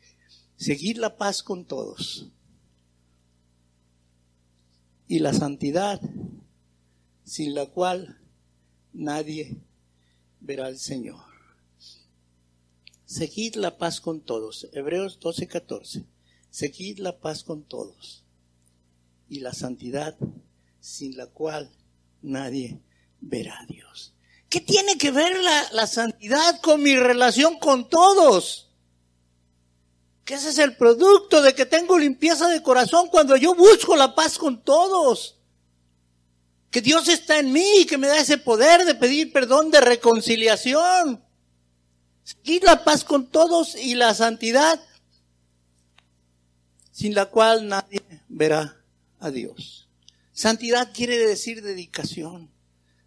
[0.56, 2.32] seguir la paz con todos
[5.08, 6.02] y la santidad
[7.24, 8.20] sin la cual
[8.94, 9.62] nadie
[10.40, 11.22] verá al Señor.
[13.06, 14.68] Seguid la paz con todos.
[14.74, 16.06] Hebreos 12, 14.
[16.50, 18.26] Seguid la paz con todos
[19.30, 20.18] y la santidad
[20.80, 21.70] sin la cual
[22.22, 22.80] nadie
[23.20, 24.14] verá a Dios.
[24.50, 25.32] ¿Qué tiene que ver
[25.72, 28.70] la, santidad con mi relación con todos?
[30.26, 34.14] Que ese es el producto de que tengo limpieza de corazón cuando yo busco la
[34.14, 35.38] paz con todos.
[36.70, 39.80] Que Dios está en mí y que me da ese poder de pedir perdón, de
[39.80, 41.24] reconciliación.
[42.24, 44.82] Seguir la paz con todos y la santidad
[46.92, 48.78] sin la cual nadie verá
[49.20, 49.88] a Dios.
[50.42, 52.50] Santidad quiere decir dedicación.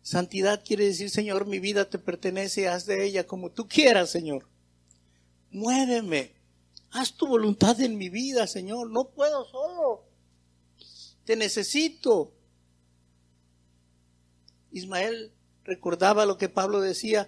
[0.03, 4.49] Santidad quiere decir, Señor, mi vida te pertenece, haz de ella como tú quieras, Señor.
[5.51, 6.33] Muéveme,
[6.93, 8.89] Haz tu voluntad en mi vida, Señor.
[8.89, 10.05] No puedo solo.
[11.25, 12.33] Te necesito.
[14.71, 17.27] Ismael recordaba lo que Pablo decía.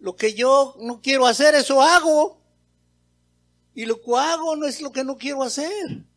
[0.00, 2.42] Lo que yo no quiero hacer, eso hago.
[3.72, 6.08] Y lo que hago no es lo que no quiero hacer.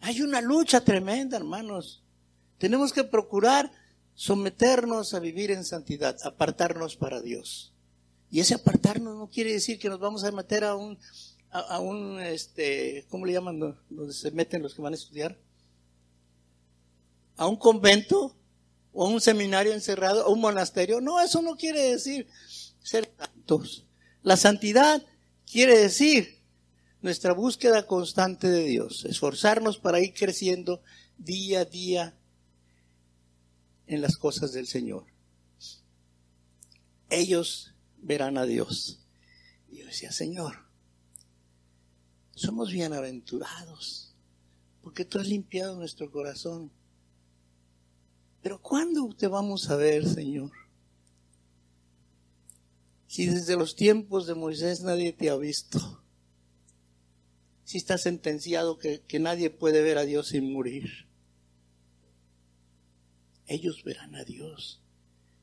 [0.00, 2.02] Hay una lucha tremenda, hermanos.
[2.58, 3.70] Tenemos que procurar
[4.14, 7.72] someternos a vivir en santidad, apartarnos para Dios.
[8.30, 10.98] Y ese apartarnos no quiere decir que nos vamos a meter a un,
[11.50, 13.58] a, un, este, ¿cómo le llaman?
[13.88, 15.38] Donde se meten los que van a estudiar.
[17.36, 18.34] A un convento,
[18.92, 21.00] o a un seminario encerrado, o un monasterio.
[21.00, 22.26] No, eso no quiere decir
[22.82, 23.86] ser santos.
[24.22, 25.02] La santidad
[25.50, 26.37] quiere decir
[27.00, 30.82] nuestra búsqueda constante de Dios, esforzarnos para ir creciendo
[31.16, 32.18] día a día
[33.86, 35.06] en las cosas del Señor.
[37.10, 39.00] Ellos verán a Dios.
[39.70, 40.66] Y yo decía, Señor,
[42.34, 44.14] somos bienaventurados,
[44.82, 46.70] porque tú has limpiado nuestro corazón.
[48.42, 50.52] Pero ¿cuándo te vamos a ver, Señor?
[53.06, 56.04] Si desde los tiempos de Moisés nadie te ha visto.
[57.68, 61.06] Si está sentenciado que, nadie puede ver a Dios sin morir
[63.46, 64.80] ellos verán a Dios.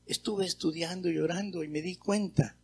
[0.07, 2.55] Estuve estudiando y orando y me di cuenta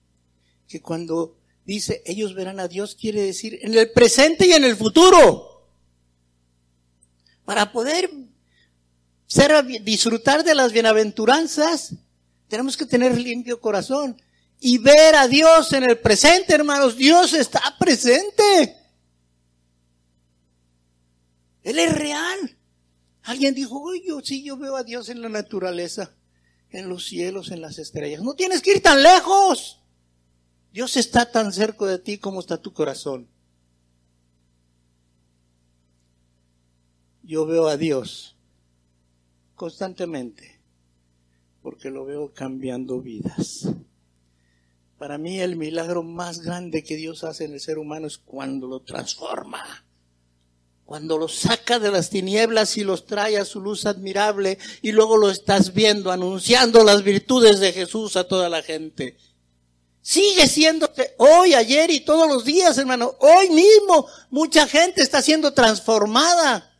[0.68, 4.76] que cuando dice ellos verán a Dios quiere decir en el presente y en el
[4.76, 5.68] futuro.
[7.46, 8.10] Para poder
[9.84, 11.94] disfrutar de las bienaventuranzas,
[12.48, 14.20] tenemos que tener limpio corazón
[14.60, 16.98] y ver a Dios en el presente, hermanos.
[16.98, 18.81] Dios está presente.
[21.64, 22.58] Él es real.
[23.24, 26.16] Alguien dijo, oye, yo sí, yo veo a Dios en la naturaleza,
[26.70, 28.24] en los cielos, en las estrellas.
[28.24, 29.80] No tienes que ir tan lejos.
[30.72, 33.28] Dios está tan cerca de ti como está tu corazón.
[37.24, 38.36] Yo veo a Dios
[39.56, 40.60] constantemente
[41.62, 43.68] porque lo veo cambiando vidas.
[44.98, 48.68] Para mí el milagro más grande que Dios hace en el ser humano es cuando
[48.68, 49.86] lo transforma
[50.92, 55.16] cuando los saca de las tinieblas y los trae a su luz admirable y luego
[55.16, 59.18] lo estás viendo anunciando las virtudes de Jesús a toda la gente.
[60.02, 63.16] Sigue siendo hoy, ayer y todos los días, hermano.
[63.20, 66.78] Hoy mismo mucha gente está siendo transformada.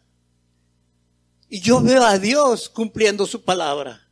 [1.48, 4.10] Y yo veo a Dios cumpliendo su palabra.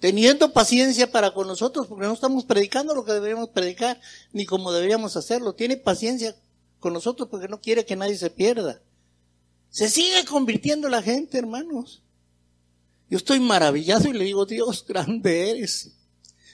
[0.00, 4.00] Teniendo paciencia para con nosotros, porque no estamos predicando lo que deberíamos predicar,
[4.32, 5.52] ni como deberíamos hacerlo.
[5.52, 6.34] Tiene paciencia
[6.78, 8.82] con nosotros porque no quiere que nadie se pierda.
[9.70, 12.02] Se sigue convirtiendo la gente, hermanos.
[13.10, 15.96] Yo estoy maravillado y le digo, Dios, grande eres.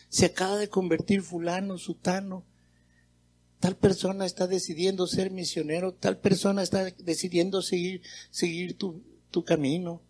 [0.08, 2.44] Se acaba de convertir fulano, sutano.
[3.58, 10.02] Tal persona está decidiendo ser misionero, tal persona está decidiendo seguir, seguir tu, tu camino.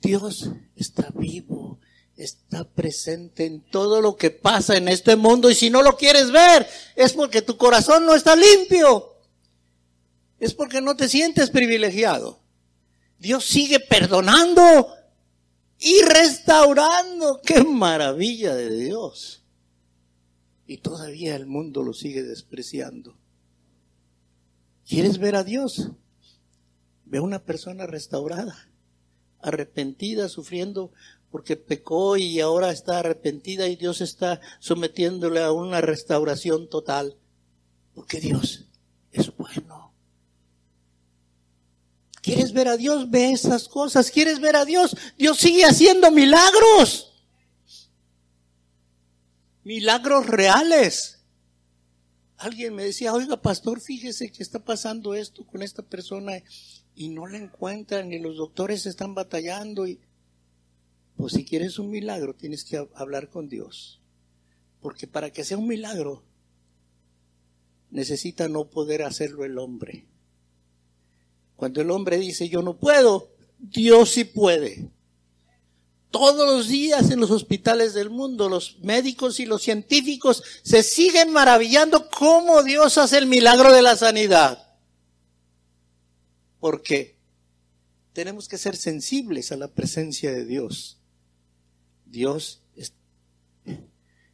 [0.00, 1.80] Dios está vivo,
[2.18, 6.32] está presente en todo lo que pasa en este mundo y si no lo quieres
[6.32, 6.66] ver
[6.96, 9.14] es porque tu corazón no está limpio.
[10.40, 12.40] Es porque no te sientes privilegiado.
[13.18, 14.94] Dios sigue perdonando
[15.78, 17.40] y restaurando.
[17.42, 19.44] ¡Qué maravilla de Dios!
[20.66, 23.16] Y todavía el mundo lo sigue despreciando.
[24.86, 25.90] ¿Quieres ver a Dios?
[27.04, 28.70] Ve a una persona restaurada,
[29.40, 30.92] arrepentida, sufriendo
[31.30, 37.16] porque pecó y ahora está arrepentida y Dios está sometiéndole a una restauración total.
[37.94, 38.64] Porque Dios
[39.12, 39.92] es bueno.
[42.22, 43.10] ¿Quieres ver a Dios?
[43.10, 44.10] Ve esas cosas.
[44.10, 44.96] ¿Quieres ver a Dios?
[45.16, 47.12] Dios sigue haciendo milagros.
[49.64, 51.18] Milagros reales.
[52.36, 56.34] Alguien me decía, oiga, pastor, fíjese que está pasando esto con esta persona
[56.94, 60.00] y no la encuentran y los doctores están batallando y
[61.18, 64.00] pues si quieres un milagro, tienes que hablar con Dios.
[64.80, 66.22] Porque para que sea un milagro,
[67.90, 70.06] necesita no poder hacerlo el hombre.
[71.56, 74.90] Cuando el hombre dice yo no puedo, Dios sí puede.
[76.12, 81.32] Todos los días en los hospitales del mundo, los médicos y los científicos se siguen
[81.32, 84.76] maravillando cómo Dios hace el milagro de la sanidad.
[86.60, 87.18] ¿Por qué?
[88.12, 90.97] Tenemos que ser sensibles a la presencia de Dios.
[92.10, 92.62] Dios,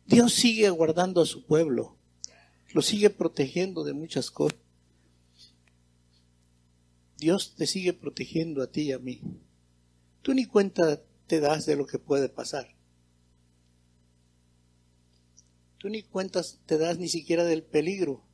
[0.07, 1.99] Dios sigue guardando a su pueblo,
[2.73, 4.59] lo sigue protegiendo de muchas cosas.
[7.19, 9.23] Dios te sigue protegiendo a ti y a mí.
[10.23, 12.75] Tú ni cuenta te das de lo que puede pasar.
[15.79, 18.25] Tú ni cuentas te das ni siquiera del peligro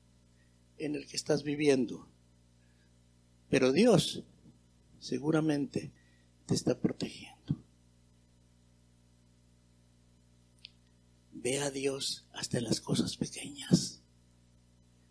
[0.78, 2.08] en el que estás viviendo.
[3.48, 4.22] Pero Dios
[4.98, 5.92] seguramente
[6.46, 7.60] te está protegiendo.
[11.42, 14.02] Ve a Dios hasta en las cosas pequeñas,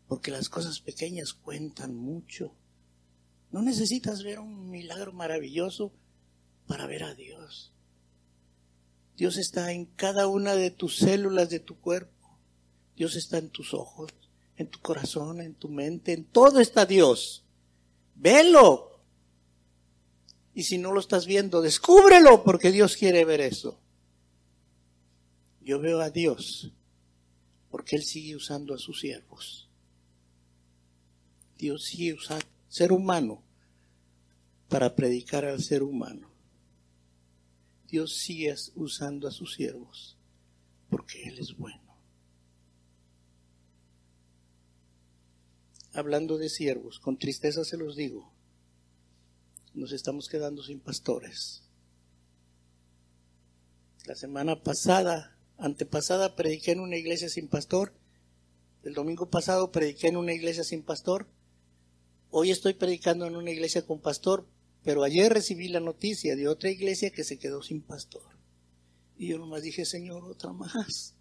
[0.07, 2.53] porque las cosas pequeñas cuentan mucho.
[3.49, 5.91] No necesitas ver un milagro maravilloso
[6.67, 7.73] para ver a Dios.
[9.17, 12.37] Dios está en cada una de tus células de tu cuerpo.
[12.95, 14.11] Dios está en tus ojos,
[14.55, 17.43] en tu corazón, en tu mente, en todo está Dios.
[18.13, 19.01] Velo.
[20.53, 23.79] Y si no lo estás viendo, descúbrelo porque Dios quiere ver eso.
[25.69, 26.73] Yo veo a Dios
[27.69, 29.69] porque Él sigue usando a sus siervos.
[31.59, 33.43] Dios sigue usando ser humano
[34.67, 36.27] para predicar al ser humano.
[37.87, 40.17] Dios sigue usando a sus siervos
[40.89, 41.95] porque Él es bueno.
[45.93, 48.33] Hablando de siervos, con tristeza se los digo,
[49.75, 51.61] nos estamos quedando sin pastores.
[54.05, 57.93] La semana pasada, antepasada, prediqué en una iglesia sin pastor.
[58.83, 61.27] El domingo pasado prediqué en una iglesia sin pastor.
[62.31, 64.47] Hoy estoy predicando en una iglesia con pastor,
[64.83, 68.23] pero ayer recibí la noticia de otra iglesia que se quedó sin pastor.
[69.17, 71.15] Y yo nomás dije, Señor, otra más.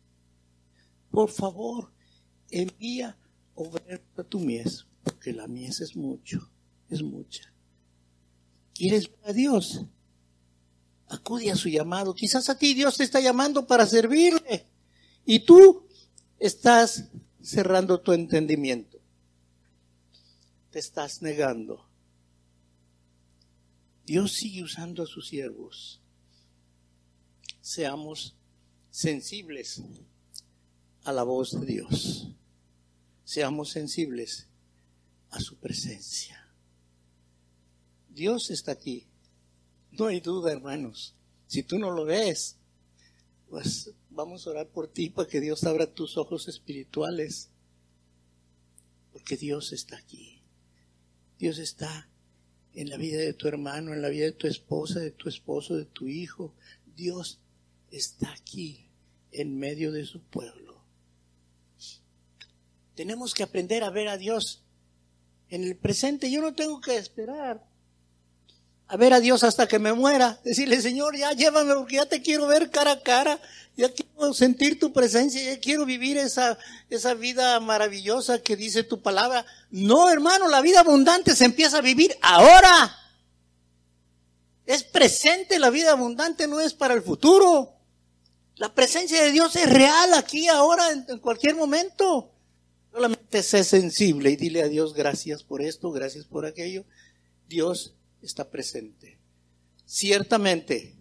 [1.10, 1.92] Por favor,
[2.50, 3.18] envía
[3.54, 6.50] obreros a tu mies, porque la mies es mucho,
[6.90, 7.52] es mucha.
[8.74, 9.84] ¿Quieres ver a Dios?
[11.08, 12.14] Acude a su llamado.
[12.14, 14.66] Quizás a ti Dios te está llamando para servirle.
[15.24, 15.86] Y tú
[16.38, 17.04] estás
[17.42, 18.98] cerrando tu entendimiento.
[20.70, 21.88] Te estás negando.
[24.04, 26.00] Dios sigue usando a sus siervos.
[27.60, 28.36] Seamos
[28.90, 29.82] sensibles
[31.04, 32.28] a la voz de Dios.
[33.24, 34.46] Seamos sensibles
[35.30, 36.48] a su presencia.
[38.08, 39.06] Dios está aquí.
[39.92, 41.14] No hay duda, hermanos.
[41.46, 42.56] Si tú no lo ves,
[43.48, 47.50] pues vamos a orar por ti para que Dios abra tus ojos espirituales.
[49.12, 50.42] Porque Dios está aquí.
[51.38, 52.08] Dios está
[52.74, 55.76] en la vida de tu hermano, en la vida de tu esposa, de tu esposo,
[55.76, 56.54] de tu hijo.
[56.94, 57.40] Dios
[57.90, 58.88] está aquí
[59.32, 60.84] en medio de su pueblo.
[62.94, 64.64] Tenemos que aprender a ver a Dios
[65.48, 66.30] en el presente.
[66.30, 67.67] Yo no tengo que esperar
[68.88, 70.40] a ver a Dios hasta que me muera.
[70.44, 73.38] Decirle, Señor, ya llévame porque ya te quiero ver cara a cara.
[73.76, 75.42] Ya quiero sentir tu presencia.
[75.42, 76.58] Ya quiero vivir esa,
[76.88, 79.44] esa vida maravillosa que dice tu palabra.
[79.70, 82.96] No, hermano, la vida abundante se empieza a vivir ahora.
[84.64, 87.74] Es presente, la vida abundante no es para el futuro.
[88.56, 92.32] La presencia de Dios es real aquí, ahora, en, cualquier momento.
[92.90, 96.84] Solamente sé sensible y dile a Dios gracias por esto, gracias por aquello.
[97.48, 99.18] Dios está presente.
[99.84, 100.96] Ciertamente,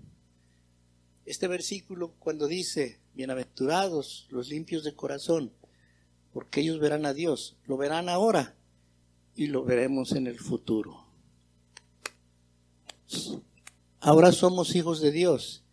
[1.26, 5.52] este versículo cuando dice, bienaventurados los limpios de corazón,
[6.32, 8.56] porque ellos verán a Dios, lo verán ahora
[9.36, 11.06] y lo veremos en el futuro.
[14.00, 15.64] Ahora somos hijos de Dios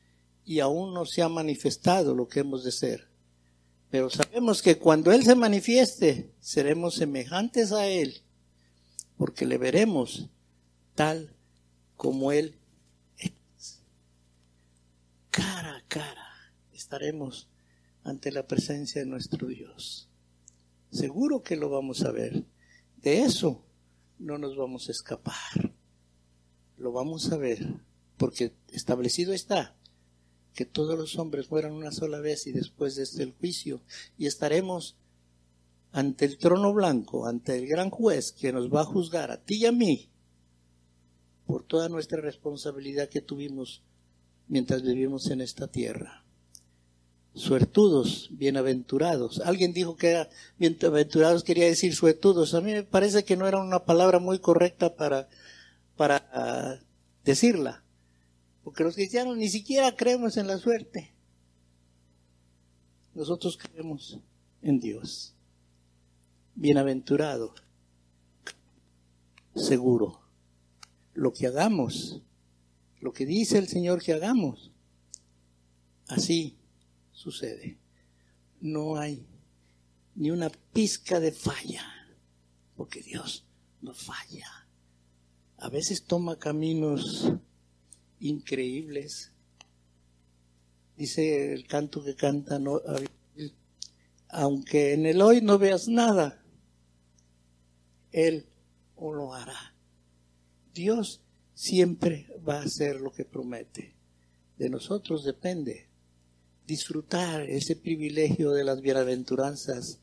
[0.44, 3.08] y aún no se ha manifestado lo que hemos de ser.
[3.90, 8.22] Pero sabemos que cuando Él se manifieste, seremos semejantes a Él,
[9.16, 10.28] porque le veremos
[10.94, 11.33] tal
[11.96, 12.58] como Él
[13.18, 13.82] es.
[15.30, 16.28] Cara a cara
[16.72, 17.48] estaremos
[18.02, 20.08] ante la presencia de nuestro Dios.
[20.90, 22.44] Seguro que lo vamos a ver.
[22.96, 23.64] De eso
[24.18, 25.74] no nos vamos a escapar.
[26.76, 27.80] Lo vamos a ver,
[28.16, 29.76] porque establecido está
[30.54, 33.82] que todos los hombres mueran una sola vez y después de este el juicio,
[34.16, 34.96] y estaremos
[35.90, 39.56] ante el trono blanco, ante el gran juez que nos va a juzgar a ti
[39.56, 40.10] y a mí
[41.46, 43.82] por toda nuestra responsabilidad que tuvimos
[44.48, 46.24] mientras vivimos en esta tierra.
[47.34, 49.40] Suertudos, bienaventurados.
[49.40, 52.54] Alguien dijo que era bienaventurados quería decir suertudos.
[52.54, 55.28] A mí me parece que no era una palabra muy correcta para,
[55.96, 56.80] para
[57.24, 57.82] decirla.
[58.62, 61.12] Porque los cristianos ni siquiera creemos en la suerte.
[63.14, 64.20] Nosotros creemos
[64.62, 65.34] en Dios.
[66.54, 67.52] Bienaventurado,
[69.56, 70.23] seguro
[71.14, 72.22] lo que hagamos,
[73.00, 74.72] lo que dice el Señor que hagamos,
[76.08, 76.58] así
[77.12, 77.78] sucede.
[78.60, 79.26] No hay
[80.14, 81.84] ni una pizca de falla,
[82.76, 83.46] porque Dios
[83.80, 84.68] no falla.
[85.58, 87.32] A veces toma caminos
[88.20, 89.32] increíbles.
[90.96, 92.80] Dice el canto que canta, no,
[94.28, 96.42] aunque en el hoy no veas nada,
[98.12, 98.46] Él
[98.96, 99.73] lo hará.
[100.74, 101.22] Dios
[101.54, 103.94] siempre va a hacer lo que promete.
[104.58, 105.88] De nosotros depende
[106.66, 110.00] disfrutar ese privilegio de las bienaventuranzas,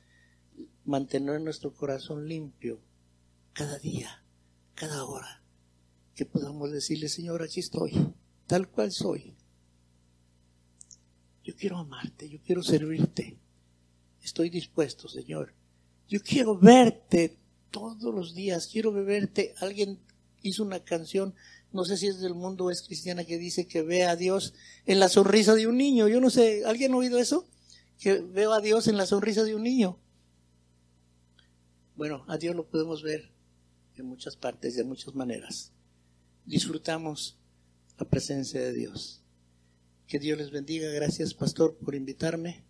[0.86, 2.80] mantener nuestro corazón limpio
[3.54, 4.24] cada día,
[4.76, 5.44] cada hora,
[6.16, 8.14] que podamos decirle, Señor, aquí estoy,
[8.48, 9.36] tal cual soy.
[11.44, 13.38] Yo quiero amarte, yo quiero servirte.
[14.22, 15.54] Estoy dispuesto, Señor.
[16.08, 17.38] Yo quiero verte
[17.72, 19.56] todos los días, quiero verte.
[19.60, 20.00] Alguien
[20.42, 21.34] hizo una canción,
[21.72, 24.54] no sé si es del mundo o es cristiana, que dice que ve a Dios
[24.86, 26.08] en la sonrisa de un niño.
[26.08, 27.48] Yo no sé, ¿alguien ha oído eso?
[28.00, 30.00] Que veo a Dios en la sonrisa de un niño.
[31.96, 33.32] Bueno, a Dios lo podemos ver
[33.96, 35.72] en muchas partes, de muchas maneras.
[36.46, 37.38] Disfrutamos
[37.98, 39.22] la presencia de Dios.
[40.08, 40.90] Que Dios les bendiga.
[40.90, 42.64] Gracias, pastor, por invitarme.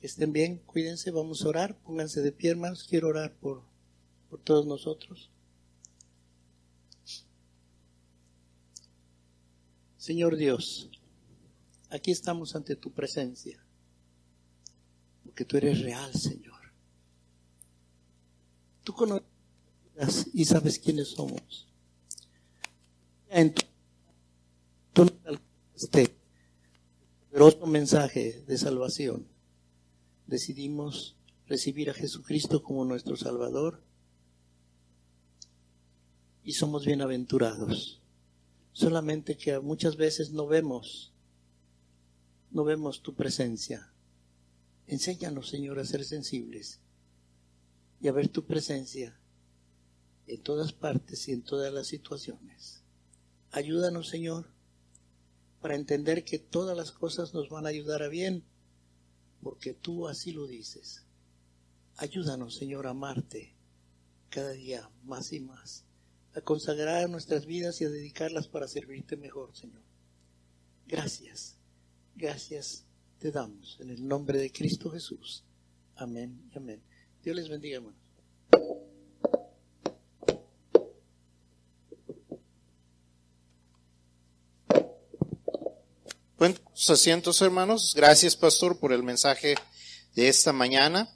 [0.00, 1.78] Que estén bien, cuídense, vamos a orar.
[1.80, 2.86] Pónganse de pie, hermanos.
[2.88, 3.62] Quiero orar por,
[4.30, 5.30] por todos nosotros.
[10.02, 10.90] Señor Dios,
[11.88, 13.64] aquí estamos ante tu presencia,
[15.22, 16.60] porque tú eres real, Señor.
[18.82, 19.24] Tú conoces
[20.34, 21.68] y sabes quiénes somos.
[23.28, 23.54] En
[24.92, 25.08] tu,
[25.76, 26.12] este
[27.30, 29.28] poderoso mensaje de salvación,
[30.26, 31.14] decidimos
[31.46, 33.84] recibir a Jesucristo como nuestro Salvador
[36.42, 38.01] y somos bienaventurados.
[38.72, 41.12] Solamente que muchas veces no vemos,
[42.50, 43.92] no vemos tu presencia.
[44.86, 46.80] Enséñanos, Señor, a ser sensibles
[48.00, 49.18] y a ver tu presencia
[50.26, 52.82] en todas partes y en todas las situaciones.
[53.50, 54.46] Ayúdanos, Señor,
[55.60, 58.44] para entender que todas las cosas nos van a ayudar a bien,
[59.42, 61.04] porque tú así lo dices.
[61.96, 63.54] Ayúdanos, Señor, a amarte
[64.30, 65.84] cada día más y más,
[66.34, 69.82] a consagrar nuestras vidas y a dedicarlas para servirte mejor, Señor.
[70.86, 71.56] Gracias,
[72.14, 72.84] gracias
[73.18, 75.44] te damos en el nombre de Cristo Jesús.
[75.96, 76.82] Amén y amén.
[77.22, 78.00] Dios les bendiga, hermanos.
[86.36, 87.94] Buen sus asientos, hermanos.
[87.94, 89.54] Gracias, pastor, por el mensaje
[90.16, 91.08] de esta mañana.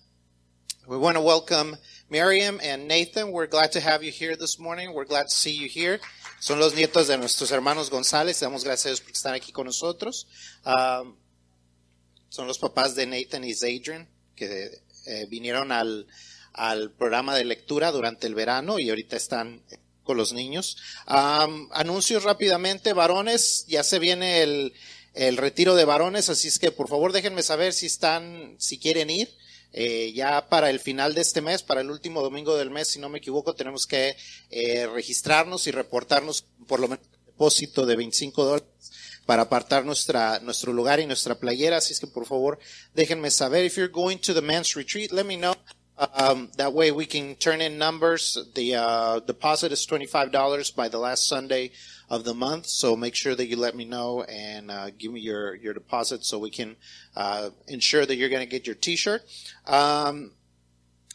[0.87, 1.77] We want to welcome
[2.09, 3.33] Miriam and Nathan.
[3.33, 4.95] We're glad to have you here this morning.
[4.95, 6.01] We're glad to see you here.
[6.39, 8.39] Son los nietos de nuestros hermanos González.
[8.41, 10.29] Damos gracias por estar aquí con nosotros.
[10.65, 11.17] Um,
[12.29, 14.71] son los papás de Nathan y Zadrian, que
[15.07, 16.07] eh, vinieron al,
[16.53, 19.63] al programa de lectura durante el verano y ahorita están
[20.05, 20.77] con los niños.
[21.09, 24.75] Um, anuncios rápidamente, varones, ya se viene el,
[25.15, 29.11] el retiro de varones, así es que por favor déjenme saber si están, si quieren
[29.11, 29.29] ir.
[29.73, 32.99] Eh, ya para el final de este mes, para el último domingo del mes, si
[32.99, 34.17] no me equivoco, tenemos que
[34.51, 38.69] eh, registrarnos y reportarnos por lo menos un depósito de 25 dólares
[39.27, 41.77] para apartar nuestra, nuestro lugar y nuestra playera.
[41.77, 42.59] Así es que por favor
[42.95, 43.65] déjenme saber.
[43.65, 45.55] If you're going to the men's retreat, let me know.
[45.99, 48.37] Um, that way we can turn in numbers.
[48.55, 51.71] The uh, deposit is $25 by the last Sunday
[52.11, 52.67] of the month.
[52.67, 56.25] So make sure that you let me know and uh, give me your, your deposit
[56.25, 56.77] so we can
[57.17, 59.23] uh, ensure that you're going to get your t-shirt.
[59.67, 60.33] Um,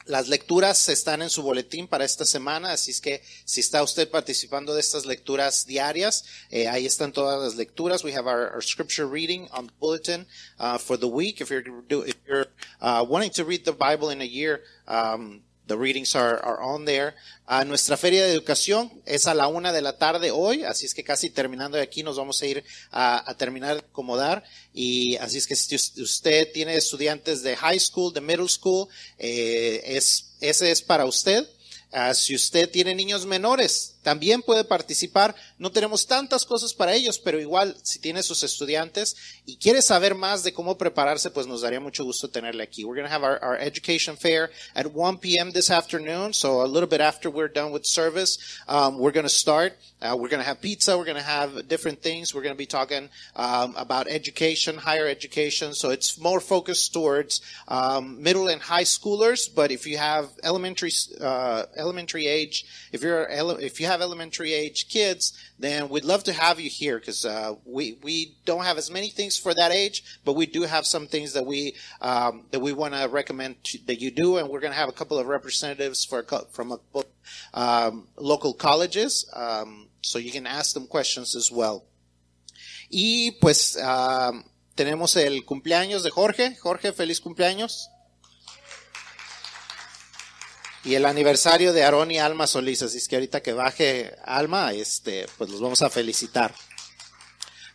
[0.05, 4.09] las lecturas están en su boletín para esta semana, así es que si está usted
[4.09, 8.03] participando de estas lecturas diarias, eh, ahí están todas las lecturas.
[8.03, 10.27] We have our, our scripture reading on the bulletin
[10.59, 11.41] uh, for the week.
[11.41, 12.47] If you're, do, if you're
[12.81, 15.41] uh, wanting to read the Bible in a year, um,
[15.71, 17.13] The readings are, are on there.
[17.47, 20.93] A nuestra feria de educación es a la una de la tarde hoy, así es
[20.93, 22.61] que casi terminando de aquí nos vamos a ir
[22.91, 24.43] a, terminar de acomodar.
[24.73, 29.81] Y así es que si usted tiene estudiantes de high school, de middle school, eh,
[29.85, 31.47] es, ese es para usted.
[31.93, 35.35] Uh, si usted tiene niños menores, también puede participar.
[35.57, 40.15] No tenemos tantas cosas para ellos, pero igual si tiene sus estudiantes y quiere saber
[40.15, 42.83] más de cómo prepararse, pues nos daría mucho gusto tenerle aquí.
[42.83, 45.51] We're going to have our, our, education fair at 1 p.m.
[45.51, 46.33] this afternoon.
[46.33, 49.77] So a little bit after we're done with service, um, we're going to start.
[50.01, 50.97] Uh, we're going to have pizza.
[50.97, 52.33] We're going to have different things.
[52.33, 55.75] We're going to be talking um, about education, higher education.
[55.75, 59.47] So it's more focused towards um, middle and high schoolers.
[59.53, 63.27] But if you have elementary uh, elementary age, if you're
[63.59, 67.55] if you have elementary age kids, then we'd love to have you here because uh,
[67.65, 71.07] we we don't have as many things for that age, but we do have some
[71.07, 73.55] things that we um, that we want to recommend
[73.87, 76.79] that you do, and we're going to have a couple of representatives for from a,
[77.53, 81.83] um, local colleges, um, so you can ask them questions as well.
[82.91, 84.43] Y pues um,
[84.75, 86.55] tenemos el cumpleaños de Jorge.
[86.55, 87.87] Jorge, feliz cumpleaños.
[90.83, 94.73] Y el aniversario de Aarón y Alma Solís, así es que ahorita que baje Alma,
[94.73, 96.53] este, pues los vamos a felicitar.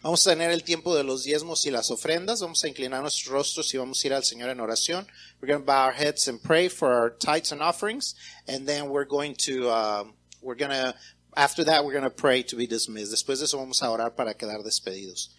[0.03, 2.41] Vamos a tener el tiempo de los diezmos y las ofrendas.
[2.41, 5.07] Vamos a inclinar nuestros rostros y vamos a ir al Señor en oración.
[5.41, 8.15] We're going to bow our heads and pray for our tithes and offerings,
[8.47, 10.95] and then we're going to um, we're going to
[11.37, 13.13] after that we're going to pray to be dismissed.
[13.13, 15.31] Después de eso vamos a orar para quedar despedidos.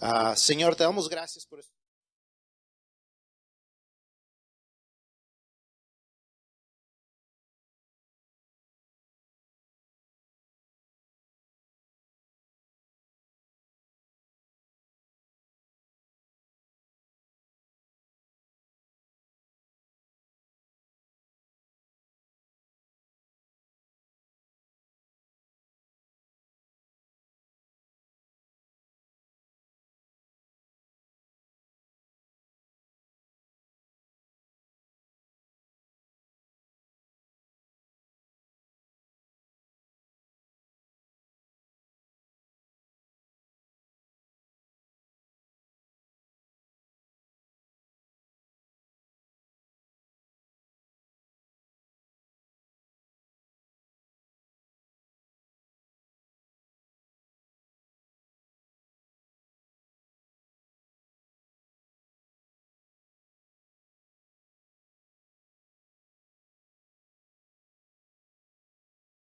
[0.00, 1.81] Ah, Señor, te damos gracias por esto.